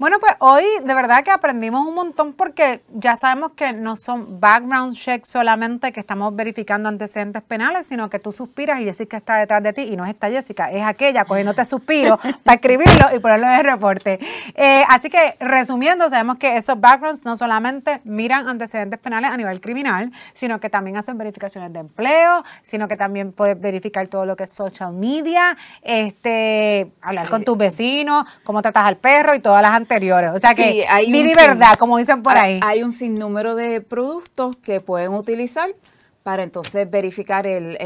Bueno, 0.00 0.16
pues 0.18 0.32
hoy 0.38 0.64
de 0.82 0.94
verdad 0.94 1.22
que 1.22 1.30
aprendimos 1.30 1.86
un 1.86 1.94
montón 1.94 2.32
porque 2.32 2.82
ya 2.88 3.16
sabemos 3.16 3.50
que 3.52 3.74
no 3.74 3.96
son 3.96 4.40
background 4.40 4.96
checks 4.96 5.28
solamente 5.28 5.92
que 5.92 6.00
estamos 6.00 6.34
verificando 6.34 6.88
antecedentes 6.88 7.42
penales, 7.42 7.86
sino 7.86 8.08
que 8.08 8.18
tú 8.18 8.32
suspiras 8.32 8.80
y 8.80 8.84
Jessica 8.84 9.18
está 9.18 9.36
detrás 9.36 9.62
de 9.62 9.74
ti 9.74 9.82
y 9.82 9.96
no 9.96 10.06
es 10.06 10.12
esta 10.12 10.30
Jessica, 10.30 10.70
es 10.72 10.82
aquella 10.82 11.26
cogiéndote 11.26 11.66
suspiro 11.66 12.18
para 12.44 12.54
escribirlo 12.54 13.14
y 13.14 13.18
ponerlo 13.18 13.48
en 13.48 13.52
el 13.52 13.64
reporte. 13.66 14.18
Eh, 14.54 14.82
así 14.88 15.10
que 15.10 15.36
resumiendo, 15.38 16.08
sabemos 16.08 16.38
que 16.38 16.56
esos 16.56 16.80
backgrounds 16.80 17.26
no 17.26 17.36
solamente 17.36 18.00
miran 18.04 18.48
antecedentes 18.48 18.98
penales 18.98 19.30
a 19.30 19.36
nivel 19.36 19.60
criminal, 19.60 20.10
sino 20.32 20.60
que 20.60 20.70
también 20.70 20.96
hacen 20.96 21.18
verificaciones 21.18 21.74
de 21.74 21.80
empleo, 21.80 22.42
sino 22.62 22.88
que 22.88 22.96
también 22.96 23.32
puedes 23.32 23.60
verificar 23.60 24.08
todo 24.08 24.24
lo 24.24 24.34
que 24.34 24.44
es 24.44 24.50
social 24.50 24.94
media, 24.94 25.58
este, 25.82 26.90
hablar 27.02 27.28
con 27.28 27.44
tus 27.44 27.58
vecinos, 27.58 28.24
cómo 28.44 28.62
tratas 28.62 28.84
al 28.84 28.96
perro 28.96 29.34
y 29.34 29.40
todas 29.40 29.60
las 29.60 29.74
o 30.34 30.38
sea 30.38 30.54
que 30.54 30.86
hay 30.88 31.10
mi 31.10 31.34
verdad, 31.34 31.76
como 31.78 31.98
dicen 31.98 32.22
por 32.22 32.36
ahí. 32.36 32.60
Hay 32.62 32.82
un 32.82 32.92
sinnúmero 32.92 33.56
de 33.56 33.80
productos 33.80 34.56
que 34.56 34.80
pueden 34.80 35.12
utilizar 35.14 35.70
para 36.22 36.42
entonces 36.42 36.88
verificar 36.88 37.46
el, 37.46 37.76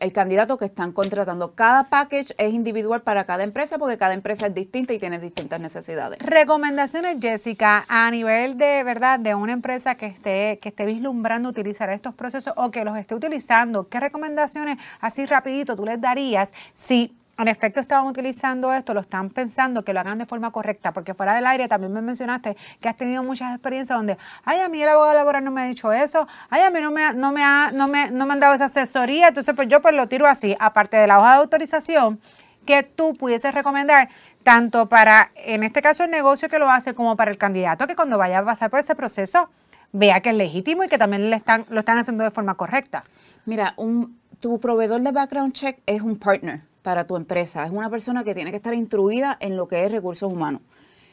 el, 0.00 0.12
candidato 0.12 0.56
que 0.56 0.64
están 0.64 0.92
contratando. 0.92 1.54
Cada 1.54 1.90
package 1.90 2.32
es 2.38 2.54
individual 2.54 3.02
para 3.02 3.24
cada 3.24 3.42
empresa 3.42 3.78
porque 3.78 3.98
cada 3.98 4.14
empresa 4.14 4.46
es 4.46 4.54
distinta 4.54 4.94
y 4.94 4.98
tiene 4.98 5.18
distintas 5.18 5.60
necesidades. 5.60 6.18
Recomendaciones, 6.20 7.16
Jessica, 7.20 7.84
a 7.88 8.10
nivel 8.10 8.56
de 8.56 8.84
verdad 8.84 9.18
de 9.18 9.34
una 9.34 9.52
empresa 9.52 9.96
que 9.96 10.06
esté 10.06 10.58
que 10.62 10.68
esté 10.68 10.86
vislumbrando 10.86 11.48
utilizar 11.48 11.90
estos 11.90 12.14
procesos 12.14 12.54
o 12.56 12.70
que 12.70 12.84
los 12.84 12.96
esté 12.96 13.14
utilizando, 13.16 13.88
¿qué 13.88 13.98
recomendaciones 13.98 14.78
así 15.00 15.26
rapidito 15.26 15.74
tú 15.74 15.84
les 15.84 16.00
darías 16.00 16.54
si 16.72 17.12
en 17.38 17.48
efecto 17.48 17.80
estaban 17.80 18.06
utilizando 18.06 18.72
esto, 18.72 18.94
lo 18.94 19.00
están 19.00 19.30
pensando 19.30 19.84
que 19.84 19.92
lo 19.92 20.00
hagan 20.00 20.18
de 20.18 20.26
forma 20.26 20.50
correcta, 20.50 20.92
porque 20.92 21.14
fuera 21.14 21.34
del 21.34 21.46
aire 21.46 21.68
también 21.68 21.92
me 21.92 22.00
mencionaste 22.00 22.56
que 22.80 22.88
has 22.88 22.96
tenido 22.96 23.22
muchas 23.22 23.52
experiencias 23.52 23.96
donde, 23.96 24.16
ay, 24.44 24.60
a 24.60 24.68
mí 24.68 24.82
el 24.82 24.88
abogado 24.88 25.14
laboral 25.14 25.44
no 25.44 25.50
me 25.50 25.62
ha 25.62 25.64
dicho 25.64 25.92
eso, 25.92 26.28
ay, 26.50 26.62
a 26.62 26.70
mí 26.70 26.80
no 26.80 26.90
me, 26.90 27.12
no 27.14 27.32
me, 27.32 27.42
ha, 27.42 27.70
no 27.72 27.88
me, 27.88 28.10
no 28.10 28.26
me 28.26 28.34
han 28.34 28.40
dado 28.40 28.54
esa 28.54 28.66
asesoría, 28.66 29.28
entonces 29.28 29.54
pues 29.54 29.68
yo 29.68 29.82
pues 29.82 29.94
lo 29.94 30.06
tiro 30.06 30.26
así, 30.26 30.56
aparte 30.60 30.96
de 30.96 31.06
la 31.06 31.18
hoja 31.18 31.32
de 31.32 31.36
autorización, 31.38 32.20
que 32.64 32.82
tú 32.82 33.12
pudieses 33.14 33.52
recomendar 33.52 34.08
tanto 34.42 34.88
para, 34.88 35.30
en 35.34 35.64
este 35.64 35.82
caso, 35.82 36.04
el 36.04 36.10
negocio 36.10 36.48
que 36.48 36.58
lo 36.58 36.70
hace, 36.70 36.94
como 36.94 37.16
para 37.16 37.30
el 37.30 37.38
candidato 37.38 37.86
que 37.86 37.96
cuando 37.96 38.16
vaya 38.16 38.38
a 38.38 38.44
pasar 38.44 38.70
por 38.70 38.80
ese 38.80 38.94
proceso, 38.94 39.50
vea 39.92 40.20
que 40.20 40.30
es 40.30 40.36
legítimo 40.36 40.84
y 40.84 40.88
que 40.88 40.98
también 40.98 41.30
le 41.30 41.36
están, 41.36 41.66
lo 41.68 41.80
están 41.80 41.98
haciendo 41.98 42.24
de 42.24 42.30
forma 42.30 42.54
correcta. 42.54 43.04
Mira, 43.44 43.74
un, 43.76 44.18
tu 44.40 44.58
proveedor 44.60 45.00
de 45.02 45.12
background 45.12 45.52
check 45.52 45.78
es 45.86 46.00
un 46.00 46.18
partner 46.18 46.62
para 46.84 47.06
tu 47.06 47.16
empresa. 47.16 47.64
Es 47.64 47.72
una 47.72 47.88
persona 47.88 48.22
que 48.24 48.34
tiene 48.34 48.50
que 48.50 48.58
estar 48.58 48.74
instruida 48.74 49.38
en 49.40 49.56
lo 49.56 49.66
que 49.66 49.86
es 49.86 49.90
recursos 49.90 50.30
humanos. 50.30 50.60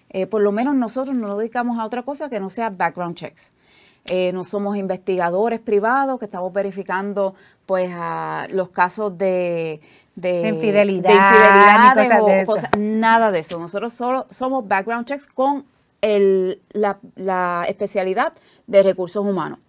Eh, 0.09 0.27
por 0.27 0.41
lo 0.41 0.51
menos 0.51 0.75
nosotros 0.75 1.15
no 1.15 1.29
nos 1.29 1.37
dedicamos 1.37 1.79
a 1.79 1.85
otra 1.85 2.03
cosa 2.03 2.29
que 2.29 2.41
no 2.41 2.49
sea 2.49 2.69
background 2.69 3.15
checks. 3.15 3.53
Eh, 4.03 4.33
no 4.33 4.43
somos 4.43 4.75
investigadores 4.75 5.61
privados 5.61 6.19
que 6.19 6.25
estamos 6.25 6.51
verificando 6.51 7.35
pues 7.65 7.89
a 7.93 8.47
los 8.51 8.67
casos 8.69 9.17
de, 9.17 9.79
de, 10.15 10.49
infidelidad, 10.49 11.95
de 11.95 12.79
nada 12.79 13.31
de 13.31 13.39
eso. 13.39 13.57
Nosotros 13.57 13.93
solo 13.93 14.27
somos 14.29 14.67
background 14.67 15.05
checks 15.05 15.27
con 15.27 15.63
el, 16.01 16.61
la, 16.73 16.99
la 17.15 17.65
especialidad 17.69 18.33
de 18.67 18.83
recursos 18.83 19.25
humanos. 19.25 19.59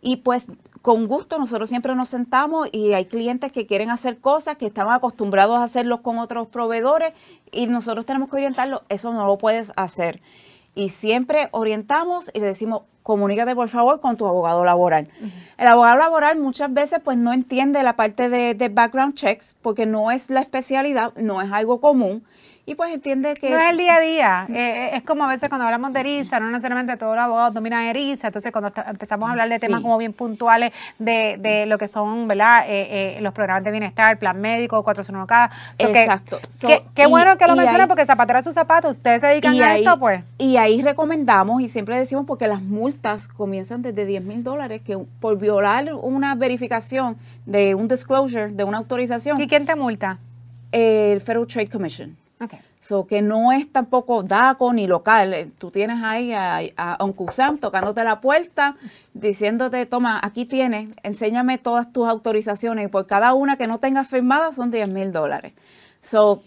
Y 0.00 0.16
pues 0.16 0.46
con 0.82 1.06
gusto 1.06 1.38
nosotros 1.38 1.68
siempre 1.68 1.94
nos 1.94 2.08
sentamos 2.08 2.68
y 2.72 2.92
hay 2.92 3.06
clientes 3.06 3.52
que 3.52 3.66
quieren 3.66 3.90
hacer 3.90 4.18
cosas 4.18 4.56
que 4.56 4.66
están 4.66 4.90
acostumbrados 4.90 5.58
a 5.58 5.64
hacerlo 5.64 6.02
con 6.02 6.18
otros 6.18 6.48
proveedores 6.48 7.12
y 7.52 7.66
nosotros 7.66 8.06
tenemos 8.06 8.28
que 8.28 8.36
orientarlos, 8.36 8.82
eso 8.88 9.12
no 9.12 9.26
lo 9.26 9.38
puedes 9.38 9.72
hacer. 9.76 10.20
y 10.74 10.90
siempre 10.90 11.48
orientamos 11.50 12.30
y 12.34 12.40
le 12.40 12.46
decimos, 12.46 12.82
comunícate 13.02 13.54
por 13.54 13.68
favor 13.68 14.00
con 14.00 14.16
tu 14.16 14.26
abogado 14.26 14.64
laboral. 14.64 15.08
El 15.56 15.66
abogado 15.66 15.98
laboral 15.98 16.38
muchas 16.38 16.72
veces 16.72 17.00
pues 17.02 17.16
no 17.16 17.32
entiende 17.32 17.82
la 17.82 17.96
parte 17.96 18.28
de, 18.28 18.54
de 18.54 18.68
background 18.68 19.14
checks 19.14 19.56
porque 19.60 19.86
no 19.86 20.10
es 20.12 20.30
la 20.30 20.40
especialidad, 20.40 21.14
no 21.16 21.42
es 21.42 21.50
algo 21.50 21.80
común 21.80 22.22
y 22.68 22.74
pues 22.74 22.92
entiende 22.92 23.32
que... 23.32 23.48
No 23.48 23.58
es 23.58 23.70
el 23.70 23.78
día 23.78 23.96
a 23.96 24.00
día, 24.00 24.46
eh, 24.50 24.54
eh, 24.54 24.90
es 24.96 25.02
como 25.02 25.24
a 25.24 25.28
veces 25.28 25.48
cuando 25.48 25.64
hablamos 25.64 25.90
de 25.94 26.00
ERISA, 26.00 26.38
no 26.38 26.50
necesariamente 26.50 26.98
todos 26.98 27.16
los 27.16 27.24
abogados 27.24 27.54
dominan 27.54 27.84
ERISA, 27.84 28.26
entonces 28.26 28.52
cuando 28.52 28.70
empezamos 28.86 29.26
a 29.26 29.32
hablar 29.32 29.48
de 29.48 29.58
temas 29.58 29.80
como 29.80 29.96
bien 29.96 30.12
puntuales 30.12 30.72
de, 30.98 31.38
de 31.40 31.64
lo 31.64 31.78
que 31.78 31.88
son, 31.88 32.28
¿verdad? 32.28 32.64
Eh, 32.68 33.20
los 33.22 33.32
programas 33.32 33.64
de 33.64 33.70
bienestar, 33.70 34.18
plan 34.18 34.38
médico, 34.38 34.84
401k. 34.84 35.50
Exacto. 35.78 36.40
qué 36.94 37.06
bueno 37.06 37.38
que 37.38 37.46
lo 37.46 37.56
menciona 37.56 37.88
porque 37.88 38.04
zapatera 38.04 38.42
sus 38.42 38.52
zapatos, 38.52 38.98
ustedes 38.98 39.22
se 39.22 39.28
dedican 39.28 39.58
a 39.62 39.76
esto, 39.78 39.98
pues. 39.98 40.22
Y 40.36 40.58
ahí 40.58 40.82
recomendamos 40.82 41.62
y 41.62 41.70
siempre 41.70 41.98
decimos 41.98 42.26
porque 42.26 42.48
las 42.48 42.60
multas 42.60 43.28
comienzan 43.28 43.80
desde 43.80 44.04
10 44.04 44.22
mil 44.24 44.44
dólares 44.44 44.82
que 44.84 44.98
por 45.20 45.38
violar 45.38 45.94
una 45.94 46.34
verificación 46.34 47.16
de 47.46 47.74
un 47.74 47.88
disclosure, 47.88 48.48
de 48.48 48.64
una 48.64 48.76
autorización. 48.76 49.40
¿Y 49.40 49.46
quién 49.46 49.64
te 49.64 49.74
multa? 49.74 50.18
El 50.70 51.22
Federal 51.22 51.46
Trade 51.46 51.70
Commission. 51.70 52.27
Okay. 52.40 52.60
So, 52.80 53.06
que 53.06 53.20
no 53.20 53.52
es 53.52 53.70
tampoco 53.70 54.22
DACO 54.22 54.72
ni 54.72 54.86
local. 54.86 55.34
Eh, 55.34 55.50
tú 55.58 55.70
tienes 55.70 56.02
ahí 56.02 56.32
a, 56.32 56.60
a 56.76 57.04
Uncle 57.04 57.26
tocándote 57.60 58.04
la 58.04 58.20
puerta, 58.20 58.76
diciéndote, 59.12 59.84
toma, 59.86 60.20
aquí 60.22 60.44
tienes, 60.44 60.88
enséñame 61.02 61.58
todas 61.58 61.92
tus 61.92 62.08
autorizaciones 62.08 62.86
y 62.86 62.88
por 62.88 63.06
cada 63.06 63.34
una 63.34 63.56
que 63.56 63.66
no 63.66 63.78
tengas 63.78 64.08
firmada 64.08 64.52
son 64.52 64.70
10 64.70 64.88
mil 64.88 65.12
dólares. 65.12 65.52
So, 66.00 66.42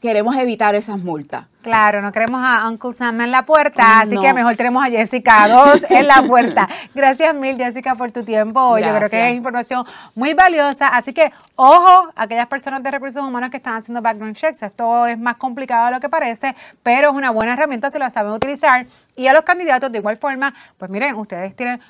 queremos 0.00 0.36
evitar 0.36 0.74
esas 0.74 0.98
multas. 0.98 1.46
Claro, 1.62 2.02
no 2.02 2.12
queremos 2.12 2.42
a 2.44 2.68
Uncle 2.68 2.92
Sam 2.92 3.22
en 3.22 3.30
la 3.30 3.46
puerta, 3.46 4.00
así 4.00 4.18
que 4.18 4.34
mejor 4.34 4.54
tenemos 4.56 4.84
a 4.84 4.90
Jessica 4.90 5.48
dos 5.48 5.86
en 5.88 6.06
la 6.06 6.22
puerta. 6.22 6.68
Gracias 6.94 7.34
mil, 7.34 7.56
Jessica, 7.56 7.94
por 7.94 8.10
tu 8.12 8.22
tiempo. 8.22 8.78
Yo 8.78 8.94
creo 8.94 9.08
que 9.08 9.30
es 9.30 9.34
información 9.34 9.86
muy 10.14 10.34
valiosa. 10.34 10.88
Así 10.88 11.12
que, 11.12 11.32
ojo, 11.56 12.10
aquellas 12.16 12.46
personas 12.48 12.82
de 12.82 12.90
recursos 12.90 13.22
humanos 13.22 13.50
que 13.50 13.56
están 13.56 13.76
haciendo 13.76 14.02
background 14.02 14.36
checks, 14.36 14.62
esto 14.62 15.06
es 15.06 15.18
más 15.18 15.36
complicado 15.36 15.86
de 15.86 15.92
lo 15.92 16.00
que 16.00 16.08
parece, 16.08 16.54
pero 16.82 17.10
es 17.10 17.14
una 17.14 17.30
buena 17.30 17.54
herramienta 17.54 17.90
si 17.90 17.98
la 17.98 18.10
saben 18.10 18.32
utilizar. 18.32 18.86
Y 19.16 19.26
a 19.26 19.32
los 19.32 19.42
candidatos, 19.42 19.90
de 19.90 19.98
igual 19.98 20.18
forma, 20.18 20.52
pues 20.76 20.90
miren, 20.90 21.14
ustedes 21.14 21.56
tienen 21.56 21.80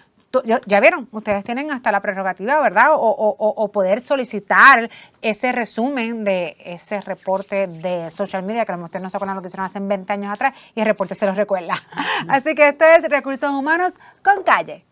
ya 0.42 0.80
vieron, 0.80 1.08
ustedes 1.12 1.44
tienen 1.44 1.70
hasta 1.70 1.92
la 1.92 2.00
prerrogativa, 2.00 2.60
¿verdad? 2.60 2.88
O, 2.92 3.70
poder 3.72 4.00
solicitar 4.00 4.90
ese 5.22 5.52
resumen 5.52 6.24
de 6.24 6.56
ese 6.64 7.00
reporte 7.00 7.66
de 7.66 8.10
social 8.10 8.42
media, 8.42 8.64
que 8.64 8.72
a 8.72 8.74
lo 8.74 8.78
mejor 8.78 8.88
ustedes 8.88 9.02
no 9.02 9.10
se 9.10 9.16
acuerdan 9.16 9.36
lo 9.36 9.42
que 9.42 9.48
hicieron 9.48 9.66
hace 9.66 9.80
20 9.80 10.12
años 10.12 10.32
atrás, 10.32 10.54
y 10.74 10.80
el 10.80 10.86
reporte 10.86 11.14
se 11.14 11.26
los 11.26 11.36
recuerda. 11.36 11.82
Así 12.28 12.54
que 12.54 12.68
esto 12.68 12.84
es 12.84 13.08
Recursos 13.08 13.50
Humanos 13.50 13.98
con 14.22 14.42
Calle. 14.42 14.84